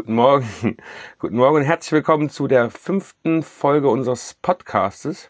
[0.00, 0.48] Guten Morgen.
[1.18, 5.28] Guten Morgen und herzlich willkommen zu der fünften Folge unseres Podcastes.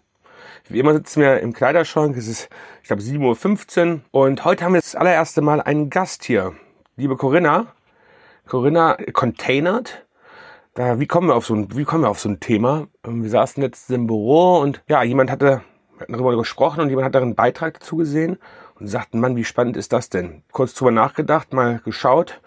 [0.68, 2.16] Wie immer sitzen wir im Kleiderschrank.
[2.16, 2.48] Es ist,
[2.80, 4.00] ich glaube, 7.15 Uhr.
[4.12, 6.52] Und heute haben wir das allererste Mal einen Gast hier.
[6.94, 7.74] Liebe Corinna.
[8.46, 10.06] Corinna Containert.
[10.74, 12.86] Da, wie kommen wir auf so ein, wie kommen wir auf so ein Thema?
[13.04, 15.62] Ähm, wir saßen letztens im Büro und ja, jemand hatte,
[16.06, 18.38] darüber gesprochen und jemand hat da einen Beitrag dazu gesehen
[18.78, 20.44] und sagten, Mann, wie spannend ist das denn?
[20.52, 22.40] Kurz drüber nachgedacht, mal geschaut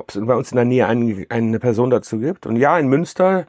[0.00, 2.46] ob es bei uns in der Nähe eine, eine Person dazu gibt.
[2.46, 3.46] Und ja, in Münster,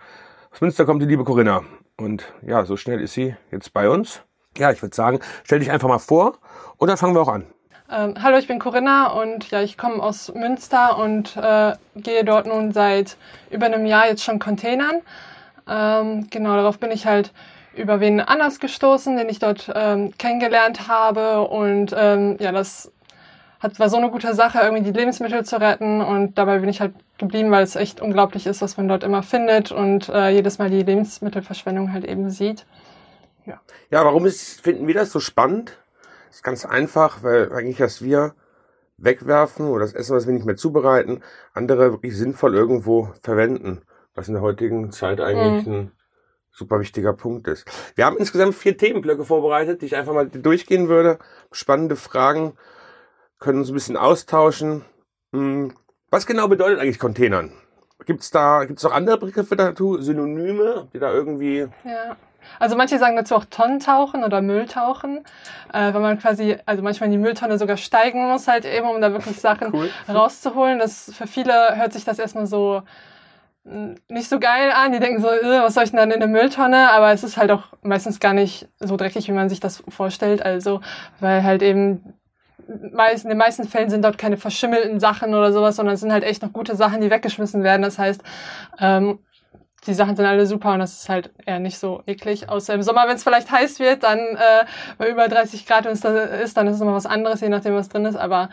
[0.52, 1.64] aus Münster kommt die liebe Corinna.
[1.98, 4.22] Und ja, so schnell ist sie jetzt bei uns.
[4.58, 6.38] Ja, ich würde sagen, stell dich einfach mal vor
[6.78, 7.46] und dann fangen wir auch an.
[7.90, 12.48] Ähm, hallo, ich bin Corinna und ja, ich komme aus Münster und äh, gehe dort
[12.48, 13.18] nun seit
[13.50, 15.02] über einem Jahr jetzt schon Containern.
[15.70, 17.32] Ähm, genau, darauf bin ich halt
[17.76, 22.92] über wen anders gestoßen, den ich dort ähm, kennengelernt habe und ähm, ja, das
[23.62, 26.82] hat, war so eine gute Sache, irgendwie die Lebensmittel zu retten und dabei bin ich
[26.82, 30.58] halt geblieben, weil es echt unglaublich ist, was man dort immer findet und äh, jedes
[30.58, 32.66] Mal die Lebensmittelverschwendung halt eben sieht.
[33.46, 35.78] Ja, ja warum ist, finden wir das so spannend?
[36.28, 38.34] Das ist ganz einfach, weil eigentlich, dass wir
[38.98, 41.22] wegwerfen oder das Essen, was wir nicht mehr zubereiten,
[41.54, 43.82] andere wirklich sinnvoll irgendwo verwenden,
[44.16, 45.74] was in der heutigen Zeit eigentlich mhm.
[45.74, 45.92] ein
[46.52, 47.66] super wichtiger Punkt ist.
[47.96, 51.20] Wir haben insgesamt vier Themenblöcke vorbereitet, die ich einfach mal durchgehen würde.
[51.52, 52.54] Spannende Fragen
[53.42, 54.86] können uns ein bisschen austauschen.
[55.34, 55.74] Hm,
[56.10, 57.52] was genau bedeutet eigentlich Containern?
[58.06, 61.68] Gibt's da, gibt's noch andere Begriffe dazu, Synonyme, die da irgendwie?
[61.84, 62.16] Ja.
[62.60, 65.24] Also manche sagen dazu auch Tonnentauchen oder Mülltauchen,
[65.72, 69.00] äh, weil man quasi, also manchmal in die Mülltonne sogar steigen muss halt eben, um
[69.00, 69.90] da wirklich Sachen cool.
[70.10, 70.80] rauszuholen.
[70.80, 72.82] Das für viele hört sich das erstmal so
[73.64, 74.92] hm, nicht so geil an.
[74.92, 76.90] Die denken so, was soll ich denn dann in der Mülltonne?
[76.92, 80.44] Aber es ist halt auch meistens gar nicht so dreckig, wie man sich das vorstellt.
[80.44, 80.82] Also,
[81.20, 82.16] weil halt eben
[82.72, 86.24] in den meisten Fällen sind dort keine verschimmelten Sachen oder sowas, sondern es sind halt
[86.24, 87.82] echt noch gute Sachen, die weggeschmissen werden.
[87.82, 88.22] Das heißt,
[88.80, 89.20] ähm,
[89.88, 92.50] die Sachen sind alle super und das ist halt eher nicht so eklig.
[92.50, 94.66] Außer im Sommer, wenn es vielleicht heiß wird, dann äh,
[94.98, 97.50] bei über 30 Grad wenn es da ist, dann ist es nochmal was anderes, je
[97.50, 98.16] nachdem, was drin ist.
[98.16, 98.50] Aber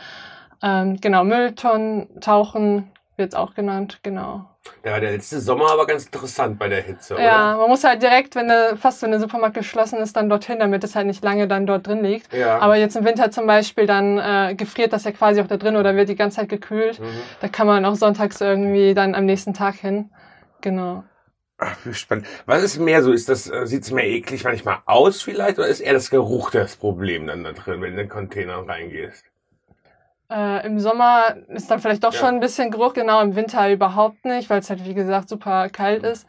[0.62, 4.48] ähm, genau, Mülltonnen, Tauchen wird es auch genannt, genau.
[4.84, 7.22] Ja, der letzte Sommer aber ganz interessant bei der Hitze, oder?
[7.22, 10.58] Ja, man muss halt direkt, wenn der, fast wenn der Supermarkt geschlossen ist, dann dorthin,
[10.58, 12.32] damit es halt nicht lange dann dort drin liegt.
[12.32, 12.58] Ja.
[12.58, 15.76] Aber jetzt im Winter zum Beispiel, dann äh, gefriert das ja quasi auch da drin
[15.76, 17.00] oder wird die ganze Zeit gekühlt.
[17.00, 17.06] Mhm.
[17.40, 20.10] Da kann man auch sonntags irgendwie dann am nächsten Tag hin.
[20.60, 21.04] Genau.
[21.58, 22.26] Ach, wie spannend.
[22.46, 23.10] Was ist mehr so?
[23.10, 26.76] Ist das, äh, sieht's mehr eklig manchmal aus vielleicht oder ist eher das Geruch das
[26.76, 29.24] Problem dann da drin, wenn du in den Container reingehst?
[30.30, 32.18] Äh, Im Sommer ist dann vielleicht doch ja.
[32.18, 35.68] schon ein bisschen Geruch, genau, im Winter überhaupt nicht, weil es halt, wie gesagt, super
[35.70, 36.26] kalt ist.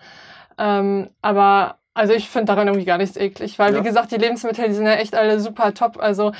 [0.57, 3.79] Ähm, aber also ich finde daran irgendwie gar nichts eklig, weil ja.
[3.79, 5.97] wie gesagt, die Lebensmittel, die sind ja echt alle super top.
[5.99, 6.31] Also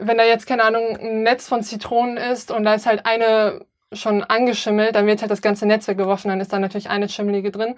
[0.00, 3.64] wenn da jetzt, keine Ahnung, ein Netz von Zitronen ist und da ist halt eine
[3.92, 7.50] schon angeschimmelt, dann wird halt das ganze Netz weggeworfen, dann ist da natürlich eine schimmelige
[7.50, 7.76] drin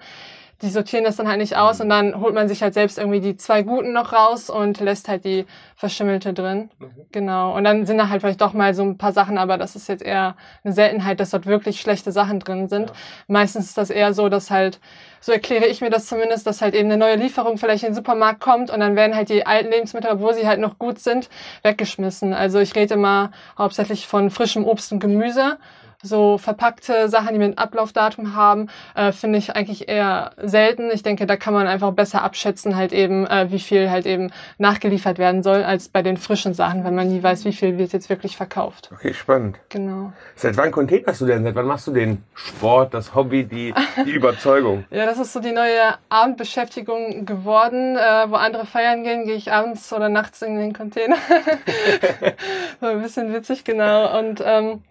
[0.61, 1.83] die sortieren das dann halt nicht aus mhm.
[1.83, 5.07] und dann holt man sich halt selbst irgendwie die zwei guten noch raus und lässt
[5.07, 6.69] halt die verschimmelte drin.
[6.79, 6.89] Mhm.
[7.11, 7.55] Genau.
[7.55, 9.87] Und dann sind da halt vielleicht doch mal so ein paar Sachen, aber das ist
[9.87, 12.89] jetzt eher eine Seltenheit, dass dort wirklich schlechte Sachen drin sind.
[12.89, 12.95] Ja.
[13.27, 14.79] Meistens ist das eher so, dass halt,
[15.21, 17.95] so erkläre ich mir das zumindest, dass halt eben eine neue Lieferung vielleicht in den
[17.95, 21.29] Supermarkt kommt und dann werden halt die alten Lebensmittel, obwohl sie halt noch gut sind,
[21.63, 22.33] weggeschmissen.
[22.33, 25.57] Also ich rede immer hauptsächlich von frischem Obst und Gemüse
[26.01, 30.89] so verpackte Sachen, die mit Ablaufdatum haben, äh, finde ich eigentlich eher selten.
[30.91, 34.31] Ich denke, da kann man einfach besser abschätzen, halt eben, äh, wie viel halt eben
[34.57, 37.91] nachgeliefert werden soll, als bei den frischen Sachen, wenn man nie weiß, wie viel wird
[37.91, 38.89] jetzt wirklich verkauft.
[38.93, 39.59] Okay, spannend.
[39.69, 40.13] Genau.
[40.35, 41.43] Seit wann containerst du denn?
[41.43, 43.73] Seit wann machst du den Sport, das Hobby, die,
[44.05, 44.85] die Überzeugung?
[44.91, 47.97] ja, das ist so die neue Abendbeschäftigung geworden.
[47.97, 51.17] Äh, wo andere feiern gehen, gehe ich abends oder nachts in den Container.
[52.79, 54.17] so ein bisschen witzig, genau.
[54.17, 54.81] Und ähm,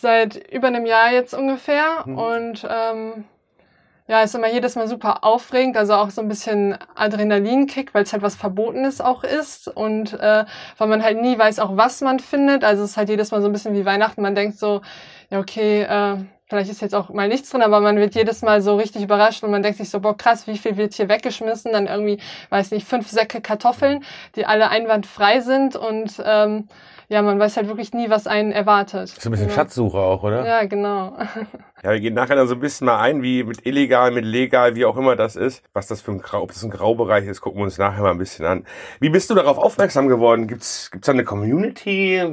[0.00, 2.04] seit über einem Jahr jetzt ungefähr.
[2.06, 2.18] Mhm.
[2.18, 3.24] Und ähm,
[4.08, 8.12] ja, ist immer jedes Mal super aufregend, also auch so ein bisschen Adrenalinkick, weil es
[8.12, 10.44] halt was Verbotenes auch ist und äh,
[10.78, 12.62] weil man halt nie weiß auch, was man findet.
[12.62, 14.22] Also es ist halt jedes Mal so ein bisschen wie Weihnachten.
[14.22, 14.82] Man denkt so,
[15.30, 16.18] ja okay, äh,
[16.48, 19.42] vielleicht ist jetzt auch mal nichts drin, aber man wird jedes Mal so richtig überrascht
[19.42, 21.72] und man denkt sich so, boah krass, wie viel wird hier weggeschmissen?
[21.72, 22.18] Dann irgendwie,
[22.50, 24.04] weiß nicht, fünf Säcke Kartoffeln,
[24.36, 26.68] die alle einwandfrei sind und ähm,
[27.08, 29.08] ja, man weiß halt wirklich nie, was einen erwartet.
[29.08, 29.54] So ein bisschen genau.
[29.54, 30.44] Schatzsuche auch, oder?
[30.44, 31.16] Ja, genau.
[31.82, 34.74] ja, wir gehen nachher dann so ein bisschen mal ein, wie mit illegal, mit legal,
[34.74, 35.62] wie auch immer das ist.
[35.72, 38.10] Was das für ein Grau, ob das ein Graubereich ist, gucken wir uns nachher mal
[38.10, 38.66] ein bisschen an.
[38.98, 40.48] Wie bist du darauf aufmerksam geworden?
[40.48, 42.24] Gibt's, gibt's da eine Community?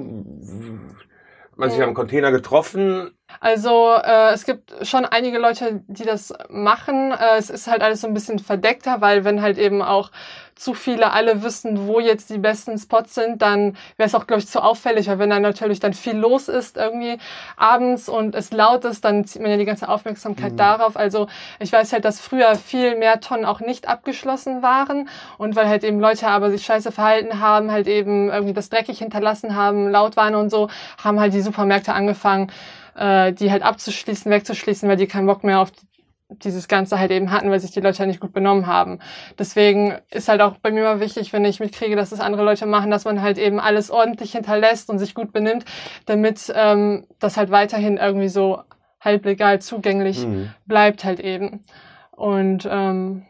[1.56, 3.12] Man sich am Container getroffen?
[3.40, 7.12] Also äh, es gibt schon einige Leute, die das machen.
[7.12, 10.12] Äh, es ist halt alles so ein bisschen verdeckter, weil wenn halt eben auch
[10.56, 14.42] zu viele alle wüssten, wo jetzt die besten Spots sind, dann wäre es auch, glaube
[14.42, 17.18] ich, zu auffällig, weil wenn dann natürlich dann viel los ist irgendwie
[17.58, 20.58] abends und es laut ist, dann zieht man ja die ganze Aufmerksamkeit mhm.
[20.58, 20.96] darauf.
[20.96, 21.28] Also
[21.60, 25.84] ich weiß halt, dass früher viel mehr Tonnen auch nicht abgeschlossen waren und weil halt
[25.84, 30.16] eben Leute aber sich scheiße verhalten haben, halt eben irgendwie das dreckig hinterlassen haben, laut
[30.18, 30.70] waren und so,
[31.04, 32.52] haben halt die Supermärkte angefangen,
[32.96, 35.72] äh, die halt abzuschließen, wegzuschließen, weil die keinen Bock mehr auf
[36.30, 39.00] dieses Ganze halt eben hatten, weil sich die Leute halt nicht gut benommen haben.
[39.38, 42.66] Deswegen ist halt auch bei mir mal wichtig, wenn ich mitkriege, dass das andere Leute
[42.66, 45.66] machen, dass man halt eben alles ordentlich hinterlässt und sich gut benimmt,
[46.06, 48.62] damit ähm, das halt weiterhin irgendwie so
[49.00, 50.50] halblegal zugänglich mhm.
[50.66, 51.64] bleibt halt eben.
[52.12, 53.24] Und ähm,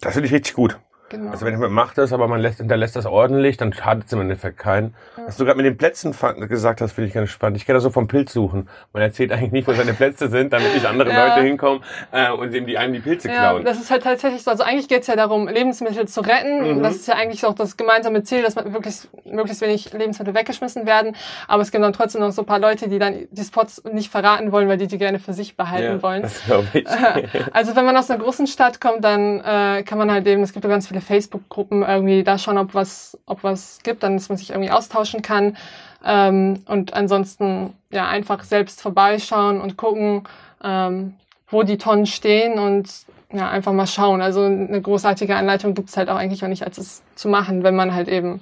[0.00, 0.78] das finde ich richtig gut.
[1.08, 1.30] Genau.
[1.30, 4.20] Also wenn jemand macht das, aber man lässt, hinterlässt das ordentlich, dann schadet es im
[4.20, 4.94] Endeffekt keinen.
[5.16, 5.26] Ja.
[5.26, 6.14] Was du gerade mit den Plätzen
[6.48, 7.56] gesagt hast, finde ich ganz spannend.
[7.56, 8.68] Ich kenne das so vom Pilz suchen.
[8.92, 11.28] Man erzählt eigentlich nicht, wo seine Plätze sind, damit nicht andere ja.
[11.28, 13.64] Leute hinkommen äh, und dem die einem die Pilze ja, klauen.
[13.64, 14.50] Das ist halt tatsächlich so.
[14.50, 16.62] Also eigentlich geht es ja darum, Lebensmittel zu retten.
[16.62, 16.76] Mhm.
[16.76, 20.34] Und das ist ja eigentlich auch das gemeinsame Ziel, dass man wirklich möglichst wenig Lebensmittel
[20.34, 21.14] weggeschmissen werden.
[21.46, 24.10] Aber es gibt dann trotzdem noch so ein paar Leute, die dann die Spots nicht
[24.10, 26.22] verraten wollen, weil die die gerne für sich behalten wollen.
[26.22, 26.42] Das
[26.72, 26.86] ich.
[27.52, 30.52] also wenn man aus einer großen Stadt kommt, dann äh, kann man halt eben, es
[30.52, 34.28] gibt ja ganz viele Facebook-Gruppen irgendwie da schauen, ob was, ob was gibt, dann dass
[34.28, 35.56] man sich irgendwie austauschen kann.
[36.04, 40.24] Ähm, und ansonsten ja einfach selbst vorbeischauen und gucken,
[40.62, 41.14] ähm,
[41.48, 42.88] wo die Tonnen stehen und
[43.32, 44.20] ja, einfach mal schauen.
[44.20, 47.64] Also eine großartige Anleitung gibt es halt auch eigentlich auch nicht, als es zu machen,
[47.64, 48.40] wenn man halt eben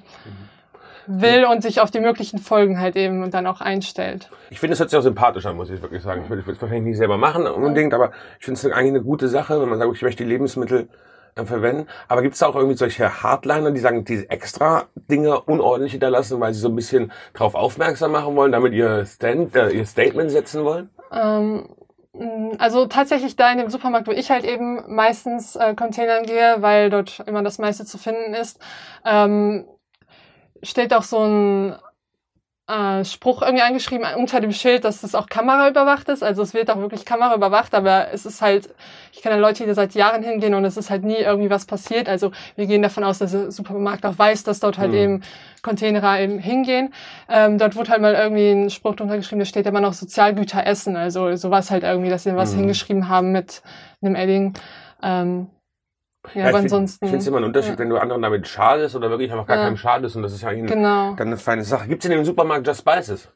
[1.06, 1.22] mhm.
[1.22, 4.28] will und sich auf die möglichen Folgen halt eben dann auch einstellt.
[4.50, 6.22] Ich finde, es hört sich auch sympathisch an, muss ich wirklich sagen.
[6.24, 9.28] Ich würde es wahrscheinlich nicht selber machen unbedingt, aber ich finde es eigentlich eine gute
[9.28, 10.88] Sache, wenn man sagt, ich möchte die Lebensmittel
[11.36, 11.86] verwenden.
[12.08, 16.54] Aber gibt es auch irgendwie solche Hardliner, die sagen, diese extra Dinge unordentlich hinterlassen, weil
[16.54, 20.64] sie so ein bisschen drauf aufmerksam machen wollen, damit ihr, Stand, äh, ihr Statement setzen
[20.64, 20.90] wollen?
[21.12, 21.68] Ähm,
[22.58, 26.90] also tatsächlich da in dem Supermarkt, wo ich halt eben meistens äh, Containern gehe, weil
[26.90, 28.60] dort immer das meiste zu finden ist,
[29.04, 29.66] ähm,
[30.62, 31.76] steht auch so ein
[32.66, 36.22] äh, Spruch irgendwie angeschrieben unter dem Schild, dass das auch kameraüberwacht ist.
[36.22, 38.70] Also es wird auch wirklich kameraüberwacht, aber es ist halt,
[39.12, 42.08] ich kenne Leute, die seit Jahren hingehen und es ist halt nie irgendwie was passiert.
[42.08, 44.96] Also wir gehen davon aus, dass der Supermarkt auch weiß, dass dort halt mhm.
[44.96, 45.22] eben
[45.62, 46.94] Container eben hingehen.
[47.28, 50.66] Ähm, dort wurde halt mal irgendwie ein Spruch drunter geschrieben, da steht immer noch Sozialgüter
[50.66, 50.96] essen.
[50.96, 52.60] Also sowas halt irgendwie, dass sie was mhm.
[52.60, 53.62] hingeschrieben haben mit
[54.00, 54.54] einem Edding.
[55.02, 55.48] Ähm,
[56.34, 57.04] ja, ja aber ich ansonsten.
[57.04, 57.78] ich finde es immer ein Unterschied, ja.
[57.78, 59.64] wenn du anderen damit schadest oder wirklich einfach gar ja.
[59.64, 61.14] keinem schadest und das ist ja eigentlich genau.
[61.14, 61.88] dann eine feine Sache.
[61.88, 63.28] Gibt es in dem Supermarkt Just Spices?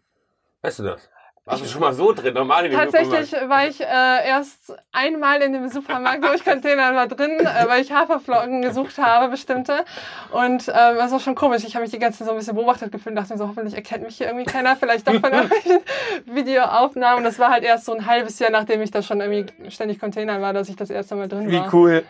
[0.62, 1.10] Weißt du das?
[1.48, 5.40] Warst du schon mal so drin, normal in dem Tatsächlich war ich äh, erst einmal
[5.40, 9.86] in dem Supermarkt, wo ich Container war drin, äh, weil ich Haferflocken gesucht habe, bestimmte.
[10.30, 11.64] Und äh, das war schon komisch.
[11.64, 13.48] Ich habe mich die ganze Zeit so ein bisschen beobachtet gefühlt und dachte mir so,
[13.48, 15.78] hoffentlich erkennt mich hier irgendwie keiner, vielleicht doch von irgendwelchen
[16.26, 17.18] Videoaufnahmen.
[17.18, 19.98] Und das war halt erst so ein halbes Jahr, nachdem ich da schon irgendwie ständig
[19.98, 21.64] Container war, dass ich das erste Mal drin war.
[21.64, 22.04] Wie cool.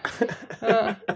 [0.62, 0.96] Ja.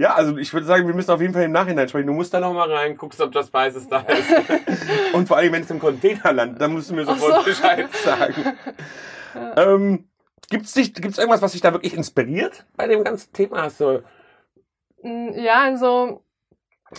[0.00, 2.06] Ja, also ich würde sagen, wir müssen auf jeden Fall im Nachhinein sprechen.
[2.06, 4.32] Du musst da noch mal rein, guckst, ob das Spices da ist.
[5.12, 7.42] Und vor allem, wenn es im Container landet, dann musst du mir sofort so.
[7.42, 8.56] Bescheid sagen.
[9.56, 10.08] ähm,
[10.48, 13.60] gibt's dich, gibt's irgendwas, was dich da wirklich inspiriert bei dem ganzen Thema?
[13.60, 14.02] Hast du
[15.02, 16.24] mm, ja, also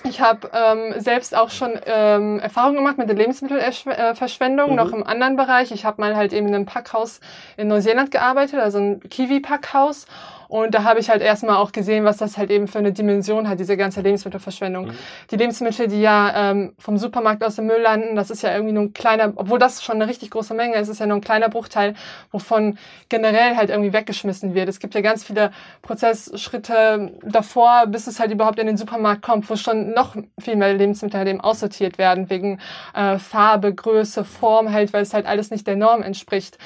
[0.03, 4.75] ich habe ähm, selbst auch schon ähm, Erfahrung gemacht mit der Lebensmittelverschwendung, mhm.
[4.75, 5.71] noch im anderen Bereich.
[5.71, 7.19] Ich habe mal halt eben in einem Packhaus
[7.57, 10.05] in Neuseeland gearbeitet, also ein Kiwi-Packhaus.
[10.51, 13.47] Und da habe ich halt erstmal auch gesehen, was das halt eben für eine Dimension
[13.47, 14.87] hat, diese ganze Lebensmittelverschwendung.
[14.87, 14.97] Mhm.
[15.31, 18.73] Die Lebensmittel, die ja ähm, vom Supermarkt aus dem Müll landen, das ist ja irgendwie
[18.73, 21.21] nur ein kleiner, obwohl das schon eine richtig große Menge ist, ist ja nur ein
[21.21, 21.93] kleiner Bruchteil,
[22.31, 22.77] wovon
[23.07, 24.67] generell halt irgendwie weggeschmissen wird.
[24.67, 25.51] Es gibt ja ganz viele
[25.83, 30.73] Prozessschritte davor, bis es halt überhaupt in den Supermarkt kommt, wo schon noch viel mehr
[30.73, 32.59] Lebensmittel halt eben aussortiert werden, wegen
[32.93, 36.57] äh, Farbe, Größe, Form halt, weil es halt alles nicht der Norm entspricht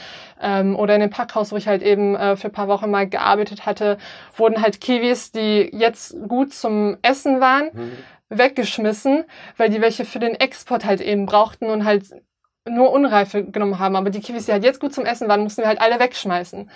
[0.41, 3.07] ähm, oder in dem Packhaus, wo ich halt eben äh, für ein paar Wochen mal
[3.07, 3.74] gearbeitet hatte,
[4.35, 7.91] wurden halt Kiwis, die jetzt gut zum Essen waren, mhm.
[8.29, 9.25] weggeschmissen,
[9.57, 12.05] weil die welche für den Export halt eben brauchten und halt
[12.67, 13.95] nur Unreife genommen haben.
[13.95, 16.69] Aber die Kiwis, die halt jetzt gut zum Essen waren, mussten wir halt alle wegschmeißen.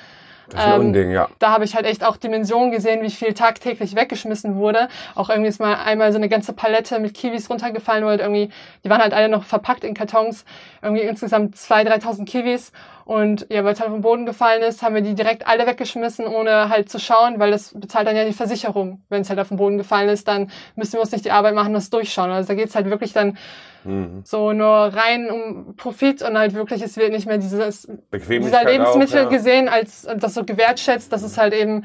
[0.49, 1.29] Das ist ein ähm, Unding, ja.
[1.39, 4.87] Da habe ich halt echt auch Dimensionen gesehen, wie viel tagtäglich weggeschmissen wurde.
[5.15, 8.49] Auch irgendwie ist mal einmal so eine ganze Palette mit Kiwis runtergefallen, weil halt irgendwie,
[8.83, 10.45] die waren halt alle noch verpackt in Kartons.
[10.81, 12.71] Irgendwie insgesamt 2.000, 3.000 Kiwis.
[13.05, 16.27] Und ja, weil es halt den Boden gefallen ist, haben wir die direkt alle weggeschmissen,
[16.27, 19.01] ohne halt zu schauen, weil das bezahlt dann ja die Versicherung.
[19.09, 21.55] Wenn es halt auf den Boden gefallen ist, dann müssen wir uns nicht die Arbeit
[21.55, 22.29] machen, das durchschauen.
[22.29, 23.35] Also da geht's halt wirklich dann
[23.83, 24.21] mhm.
[24.23, 29.19] so nur rein um Profit und halt wirklich, es wird nicht mehr dieses dieser Lebensmittel
[29.19, 29.37] auch, ja.
[29.37, 31.83] gesehen, als das so gewertschätzt, dass es halt eben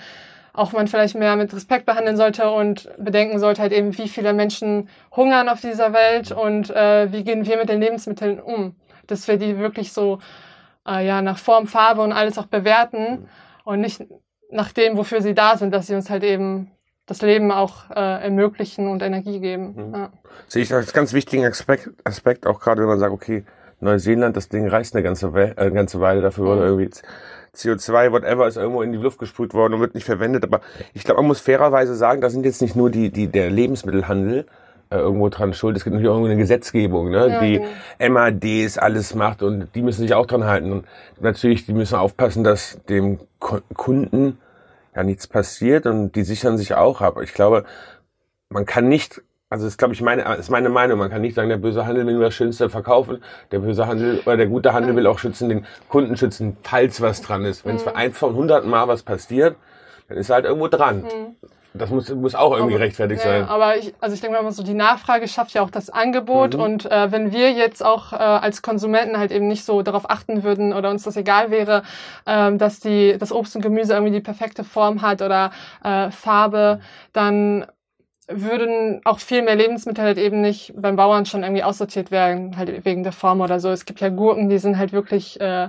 [0.52, 4.32] auch man vielleicht mehr mit Respekt behandeln sollte und bedenken sollte halt eben, wie viele
[4.32, 8.76] Menschen hungern auf dieser Welt und äh, wie gehen wir mit den Lebensmitteln um.
[9.08, 10.20] Dass wir die wirklich so
[10.86, 13.28] äh, ja nach Form, Farbe und alles auch bewerten mhm.
[13.64, 14.04] und nicht
[14.50, 16.70] nach dem, wofür sie da sind, dass sie uns halt eben
[17.06, 19.75] das Leben auch äh, ermöglichen und Energie geben.
[19.76, 19.94] Mhm.
[19.94, 20.12] Ja.
[20.49, 23.44] Sehe ich als ganz wichtigen Aspekt, Aspekt auch gerade, wenn man sagt, okay,
[23.80, 26.80] Neuseeland, das Ding reißt eine ganze, We äh, ganze Weile, dafür wurde mhm.
[26.80, 27.00] irgendwie
[27.54, 30.44] CO2, whatever, ist irgendwo in die Luft gesprüht worden und wird nicht verwendet.
[30.44, 30.61] Aber
[30.94, 34.46] ich glaube, man muss fairerweise sagen, da sind jetzt nicht nur die, die, der Lebensmittelhandel
[34.90, 35.76] äh, irgendwo dran schuld.
[35.76, 37.61] Es gibt natürlich auch irgendwo eine Gesetzgebung, ne, ja, die
[38.00, 38.08] ja.
[38.08, 40.73] MADs alles macht und die müssen sich auch dran halten.
[40.73, 40.87] Und
[41.20, 44.38] natürlich, die müssen aufpassen, dass dem Kunden
[44.94, 47.20] ja nichts passiert und die sichern sich auch ab.
[47.22, 47.64] Ich glaube,
[48.48, 51.34] man kann nicht, also das ist, glaube ich, meine, ist meine Meinung, man kann nicht
[51.34, 54.72] sagen, der böse Handel will nur das Schönste verkaufen, der böse Handel oder der gute
[54.72, 57.64] Handel will auch schützen, den Kunden schützen, falls was dran ist.
[57.64, 59.56] Wenn es für ein von hunderten Mal was passiert,
[60.08, 61.02] dann ist er halt irgendwo dran.
[61.02, 61.43] Mhm.
[61.76, 63.48] Das muss, muss auch irgendwie aber, gerechtfertigt ja, sein.
[63.48, 66.54] Aber ich, also ich denke mal so, die Nachfrage schafft ja auch das Angebot.
[66.54, 66.60] Mhm.
[66.60, 70.44] Und äh, wenn wir jetzt auch äh, als Konsumenten halt eben nicht so darauf achten
[70.44, 71.82] würden oder uns das egal wäre,
[72.26, 75.50] äh, dass die, das Obst und Gemüse irgendwie die perfekte Form hat oder
[75.82, 76.78] äh, Farbe,
[77.12, 77.66] dann
[78.28, 82.84] würden auch viel mehr Lebensmittel halt eben nicht beim Bauern schon irgendwie aussortiert werden, halt
[82.84, 83.70] wegen der Form oder so.
[83.70, 85.68] Es gibt ja Gurken, die sind halt wirklich äh,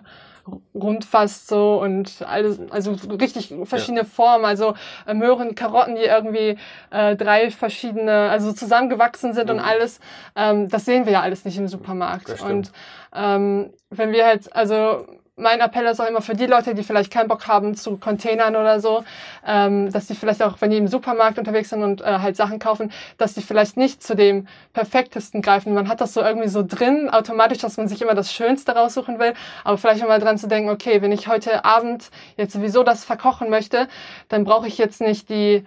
[0.74, 4.06] rund fast so und alles, also richtig verschiedene ja.
[4.06, 4.75] Formen, also
[5.08, 6.58] äh, Möhren, Karotten, die irgendwie
[6.92, 9.56] äh, drei verschiedene, also zusammengewachsen sind mhm.
[9.56, 10.00] und alles.
[10.36, 12.42] Ähm, das sehen wir ja alles nicht im Supermarkt.
[12.42, 12.72] Und
[13.14, 15.06] ähm, wenn wir halt, also
[15.38, 18.56] mein Appell ist auch immer für die Leute, die vielleicht keinen Bock haben zu Containern
[18.56, 19.04] oder so,
[19.46, 22.58] ähm, dass die vielleicht auch, wenn die im Supermarkt unterwegs sind und äh, halt Sachen
[22.58, 25.74] kaufen, dass die vielleicht nicht zu dem perfektesten greifen.
[25.74, 29.20] Man hat das so irgendwie so drin, automatisch, dass man sich immer das Schönste raussuchen
[29.20, 29.34] will,
[29.65, 33.50] aber vielleicht mal dran zu denken, okay, wenn ich heute Abend jetzt sowieso das verkochen
[33.50, 33.89] möchte,
[34.30, 35.65] dann brauche ich jetzt nicht die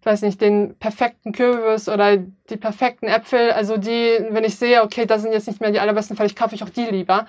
[0.00, 3.52] ich weiß nicht, den perfekten Kürbis oder die perfekten Äpfel.
[3.52, 6.54] Also die, wenn ich sehe, okay, das sind jetzt nicht mehr die allerbesten, vielleicht kaufe
[6.54, 7.24] ich auch die lieber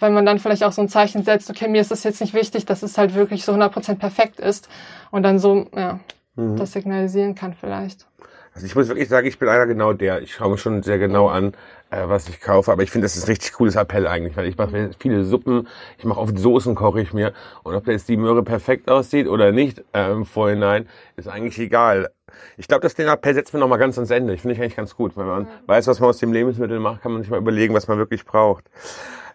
[0.00, 2.34] weil man dann vielleicht auch so ein Zeichen setzt, okay, mir ist das jetzt nicht
[2.34, 4.68] wichtig, dass es halt wirklich so 100% perfekt ist
[5.10, 6.00] und dann so, ja,
[6.36, 6.56] mhm.
[6.56, 8.06] das signalisieren kann vielleicht.
[8.52, 10.22] Also ich muss wirklich sagen, ich bin einer genau der.
[10.22, 11.52] Ich schaue mir schon sehr genau an,
[11.90, 12.72] äh, was ich kaufe.
[12.72, 15.68] Aber ich finde, das ist ein richtig cooles Appell eigentlich, weil ich mache viele Suppen,
[15.98, 17.32] ich mache oft Soßen, koche ich mir.
[17.62, 22.10] Und ob jetzt die Möhre perfekt aussieht oder nicht äh, im Vorhinein, ist eigentlich egal.
[22.56, 24.34] Ich glaube, das den Appell setzt mir nochmal ganz ans Ende.
[24.34, 25.16] Ich finde ich eigentlich ganz gut.
[25.16, 25.48] Wenn man mhm.
[25.66, 28.24] weiß, was man aus dem Lebensmittel macht, kann man sich mal überlegen, was man wirklich
[28.24, 28.64] braucht.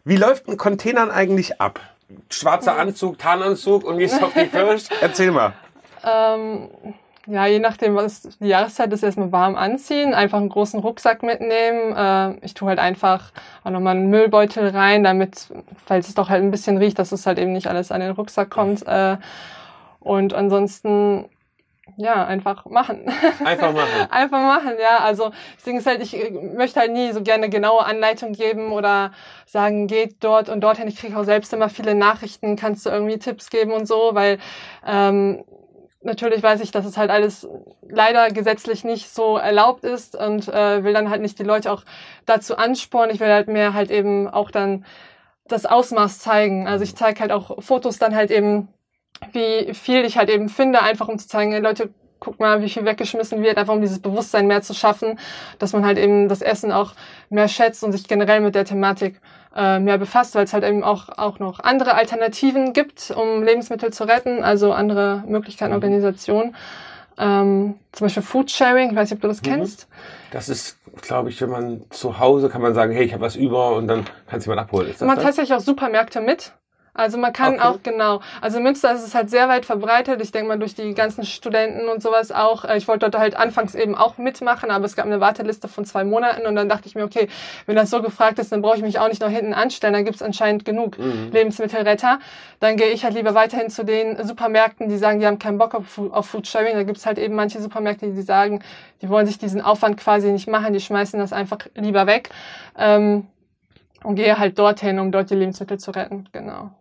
[0.08, 1.80] Wie läuft ein Containern eigentlich ab?
[2.30, 4.92] Schwarzer Anzug, Tarnanzug und wie ist auf die Fürst?
[5.02, 5.54] Erzähl mal.
[6.04, 6.70] Ähm,
[7.26, 11.96] ja, je nachdem, was die Jahreszeit ist, erstmal warm anziehen, einfach einen großen Rucksack mitnehmen.
[11.96, 13.32] Äh, ich tue halt einfach
[13.64, 15.48] auch nochmal einen Müllbeutel rein, damit,
[15.84, 18.12] falls es doch halt ein bisschen riecht, dass es halt eben nicht alles an den
[18.12, 18.86] Rucksack kommt.
[18.86, 19.18] Äh,
[20.02, 21.26] und ansonsten
[21.98, 23.08] ja, einfach machen.
[23.44, 23.90] Einfach machen.
[24.10, 24.98] einfach machen, ja.
[25.00, 26.16] Also das Ding ist halt, ich
[26.56, 29.12] möchte halt nie so gerne genaue Anleitung geben oder
[29.46, 30.88] sagen, geht dort und dorthin.
[30.88, 34.40] Ich kriege auch selbst immer viele Nachrichten, kannst du irgendwie Tipps geben und so, weil
[34.86, 35.44] ähm,
[36.02, 37.48] natürlich weiß ich, dass es halt alles
[37.88, 41.84] leider gesetzlich nicht so erlaubt ist und äh, will dann halt nicht die Leute auch
[42.26, 43.14] dazu anspornen.
[43.14, 44.86] Ich will halt mehr halt eben auch dann
[45.48, 46.68] das Ausmaß zeigen.
[46.68, 48.70] Also ich zeige halt auch Fotos dann halt eben
[49.32, 52.70] wie viel ich halt eben finde, einfach um zu zeigen, hey Leute, guck mal, wie
[52.70, 55.20] viel weggeschmissen wird, einfach um dieses Bewusstsein mehr zu schaffen,
[55.60, 56.94] dass man halt eben das Essen auch
[57.30, 59.22] mehr schätzt und sich generell mit der Thematik
[59.56, 63.94] äh, mehr befasst, weil es halt eben auch, auch noch andere Alternativen gibt, um Lebensmittel
[63.94, 65.76] zu retten, also andere Möglichkeiten, mhm.
[65.76, 66.56] Organisationen.
[67.18, 69.46] Ähm, zum Beispiel Foodsharing, ich weiß nicht, ob du das mhm.
[69.46, 69.88] kennst.
[70.32, 73.36] Das ist, glaube ich, wenn man zu Hause kann man sagen, hey, ich habe was
[73.36, 74.90] über und dann kann es jemand abholen.
[74.90, 76.52] Ist das man hat tatsächlich auch Supermärkte mit.
[76.96, 77.64] Also man kann okay.
[77.64, 78.22] auch, genau.
[78.40, 80.22] Also Münster ist es halt sehr weit verbreitet.
[80.22, 82.64] Ich denke mal durch die ganzen Studenten und sowas auch.
[82.64, 85.84] Äh, ich wollte dort halt anfangs eben auch mitmachen, aber es gab eine Warteliste von
[85.84, 87.28] zwei Monaten und dann dachte ich mir, okay,
[87.66, 89.94] wenn das so gefragt ist, dann brauche ich mich auch nicht noch hinten anstellen.
[89.94, 91.32] Dann gibt es anscheinend genug mhm.
[91.34, 92.20] Lebensmittelretter.
[92.62, 95.76] Dann gehe ich halt lieber weiterhin zu den Supermärkten, die sagen, die haben keinen Bock
[95.76, 96.76] auf, auf Foodsharing.
[96.76, 98.64] Da gibt es halt eben manche Supermärkte, die sagen,
[99.02, 102.30] die wollen sich diesen Aufwand quasi nicht machen, die schmeißen das einfach lieber weg.
[102.78, 103.28] Ähm,
[104.06, 106.30] und gehe halt dorthin, um dort die Lebensmittel zu retten.
[106.32, 106.72] Genau.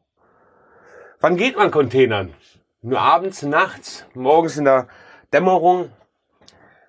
[1.24, 2.34] Wann geht man Containern?
[2.82, 4.88] Nur abends, nachts, morgens in der
[5.32, 5.90] Dämmerung?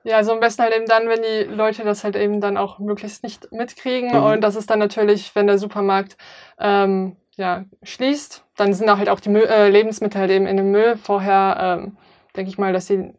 [0.03, 2.77] Ja, also am besten halt eben dann, wenn die Leute das halt eben dann auch
[2.79, 4.09] möglichst nicht mitkriegen.
[4.09, 4.23] Mhm.
[4.25, 6.17] Und das ist dann natürlich, wenn der Supermarkt
[6.59, 10.57] ähm, ja, schließt, dann sind da halt auch die Müll, äh, Lebensmittel halt eben in
[10.57, 10.97] dem Müll.
[10.97, 11.97] Vorher ähm,
[12.35, 13.13] denke ich mal, dass sie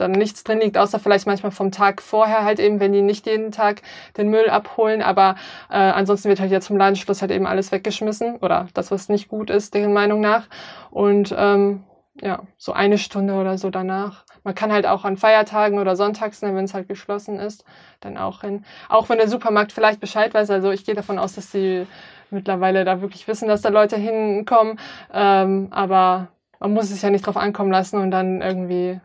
[0.00, 3.26] dann nichts drin liegt, außer vielleicht manchmal vom Tag vorher halt eben, wenn die nicht
[3.26, 3.82] jeden Tag
[4.16, 5.02] den Müll abholen.
[5.02, 5.36] Aber
[5.70, 9.28] äh, ansonsten wird halt jetzt zum Ladenschluss halt eben alles weggeschmissen oder das, was nicht
[9.28, 10.46] gut ist, deren Meinung nach.
[10.90, 11.84] Und ähm,
[12.20, 14.24] ja, so eine Stunde oder so danach.
[14.44, 17.64] Man kann halt auch an Feiertagen oder Sonntags, ne, wenn es halt geschlossen ist,
[18.00, 18.64] dann auch hin.
[18.88, 20.50] Auch wenn der Supermarkt vielleicht Bescheid weiß.
[20.50, 21.86] Also ich gehe davon aus, dass sie
[22.30, 24.78] mittlerweile da wirklich wissen, dass da Leute hinkommen.
[25.12, 26.28] Ähm, aber
[26.60, 29.00] man muss es ja nicht drauf ankommen lassen und dann irgendwie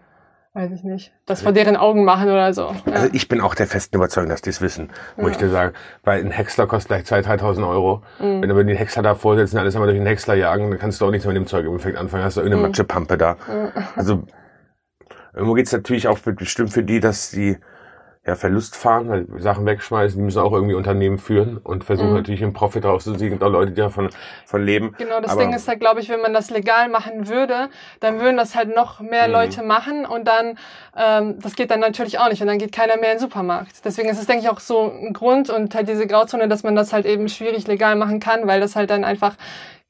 [0.54, 2.74] weiß ich nicht, das vor deren Augen machen oder so.
[2.86, 2.94] Ja.
[2.94, 5.32] Also ich bin auch der festen Überzeugung, dass die es wissen, muss ja.
[5.32, 5.74] ich dir sagen.
[6.04, 8.04] Weil ein Häcksler kostet gleich 2.000, 3.000 Euro.
[8.20, 8.42] Mhm.
[8.42, 11.06] Wenn wir den Häcksler da vorsetzen, alles einmal durch den Häcksler jagen, dann kannst du
[11.06, 12.24] auch nichts mit dem Zeug im Endeffekt anfangen.
[12.24, 12.70] Hast du irgendeine mhm.
[12.70, 13.34] Matschepampe da.
[13.34, 13.84] Mhm.
[13.96, 14.24] Also
[15.34, 17.58] irgendwo geht's natürlich auch bestimmt für die, dass die
[18.26, 22.16] ja, Verlust fahren, weil Sachen wegschmeißen, die müssen auch irgendwie Unternehmen führen und versuchen mhm.
[22.16, 23.32] natürlich einen Profit rauszuziehen.
[23.32, 24.10] Gibt auch Leute, die davon
[24.46, 24.96] von leben.
[24.98, 28.22] Genau, das Aber Ding ist halt, glaube ich, wenn man das legal machen würde, dann
[28.22, 29.34] würden das halt noch mehr mhm.
[29.34, 30.58] Leute machen und dann,
[30.96, 33.84] ähm, das geht dann natürlich auch nicht und dann geht keiner mehr in den Supermarkt.
[33.84, 36.78] Deswegen ist es, denke ich, auch so ein Grund und halt diese Grauzone, dass man
[36.78, 39.36] das halt eben schwierig legal machen kann, weil das halt dann einfach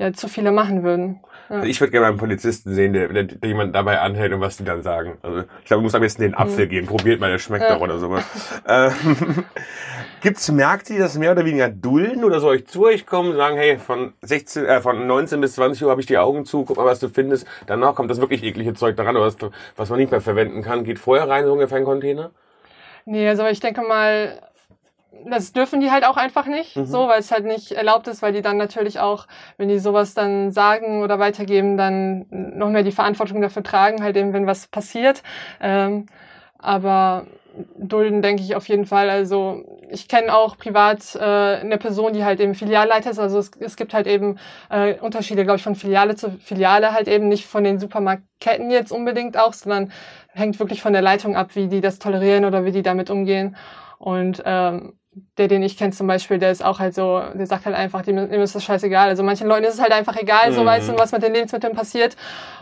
[0.04, 1.22] ja, zu viele machen würden.
[1.48, 4.42] Also ich würde gerne mal einen Polizisten sehen, der, der, der jemanden dabei anhält und
[4.42, 5.18] was die dann sagen.
[5.22, 6.70] Also ich glaube, du musst am besten den Apfel mhm.
[6.70, 6.88] geben.
[6.88, 7.76] Probiert mal, der schmeckt ja.
[7.76, 8.24] doch oder sowas.
[8.68, 8.94] ähm,
[10.22, 13.32] Gibt es Märkte, die das mehr oder weniger dulden oder soll ich zu euch kommen
[13.32, 16.46] und sagen, hey, von 16, äh, von 19 bis 20 Uhr habe ich die Augen
[16.46, 17.46] zu, guck mal, was du findest.
[17.68, 19.38] Danach kommt das wirklich eklige Zeug daran, was,
[19.76, 20.84] was man nicht mehr verwenden kann.
[20.84, 22.32] Geht vorher rein so ungefähr ein Container?
[23.06, 24.40] Nee, also ich denke mal,
[25.30, 26.86] das dürfen die halt auch einfach nicht, mhm.
[26.86, 29.28] so, weil es halt nicht erlaubt ist, weil die dann natürlich auch,
[29.58, 34.18] wenn die sowas dann sagen oder weitergeben, dann noch mehr die Verantwortung dafür tragen, halt
[34.18, 35.24] eben, wenn was passiert.
[35.62, 36.08] Ähm,
[36.58, 37.26] aber
[37.78, 39.10] dulden denke ich auf jeden Fall.
[39.10, 43.20] Also ich kenne auch privat äh, eine Person, die halt eben Filialleiter ist.
[43.20, 44.38] Also es, es gibt halt eben
[44.70, 48.92] äh, Unterschiede, glaube ich, von Filiale zu Filiale halt eben nicht von den Supermarktketten jetzt
[48.92, 49.92] unbedingt auch, sondern
[50.30, 53.56] hängt wirklich von der Leitung ab, wie die das tolerieren oder wie die damit umgehen.
[54.00, 54.94] Und ähm,
[55.38, 58.02] der, den ich kenne zum Beispiel, der ist auch halt so, der sagt halt einfach,
[58.02, 59.10] dem, dem ist das scheißegal.
[59.10, 60.56] Also manchen Leuten ist es halt einfach egal, mhm.
[60.56, 62.16] so weißt du, was mit den Lebensmitteln passiert.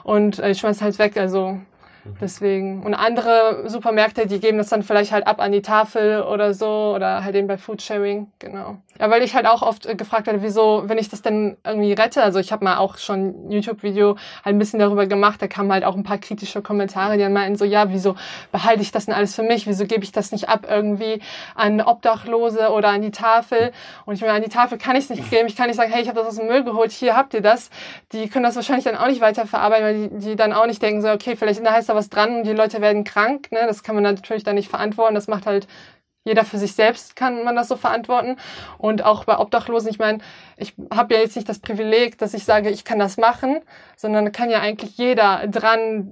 [0.04, 1.18] Und äh, ich schmeiß halt weg.
[1.18, 1.60] Also
[2.04, 2.18] Mhm.
[2.20, 2.84] Deswegen.
[2.84, 6.94] Und andere Supermärkte, die geben das dann vielleicht halt ab an die Tafel oder so
[6.96, 8.78] oder halt eben bei Foodsharing, genau.
[9.00, 11.94] Ja, weil ich halt auch oft äh, gefragt werde, wieso, wenn ich das denn irgendwie
[11.94, 15.48] rette, also ich habe mal auch schon ein YouTube-Video halt ein bisschen darüber gemacht, da
[15.48, 18.16] kamen halt auch ein paar kritische Kommentare, die dann meinten so, ja, wieso
[18.52, 21.22] behalte ich das denn alles für mich, wieso gebe ich das nicht ab irgendwie
[21.56, 23.72] an Obdachlose oder an die Tafel
[24.06, 25.92] und ich meine, an die Tafel kann ich es nicht geben, ich kann nicht sagen,
[25.92, 27.70] hey, ich habe das aus dem Müll geholt, hier habt ihr das,
[28.12, 31.02] die können das wahrscheinlich dann auch nicht weiterverarbeiten, weil die, die dann auch nicht denken
[31.02, 33.52] so, okay, vielleicht heißt da was dran und die Leute werden krank.
[33.52, 33.60] Ne?
[33.68, 35.16] Das kann man natürlich dann nicht verantworten.
[35.16, 35.68] Das macht halt
[36.24, 38.38] jeder für sich selbst kann man das so verantworten.
[38.78, 40.20] Und auch bei Obdachlosen, ich meine,
[40.56, 43.60] ich habe ja jetzt nicht das Privileg, dass ich sage, ich kann das machen,
[43.96, 46.12] sondern kann ja eigentlich jeder dran,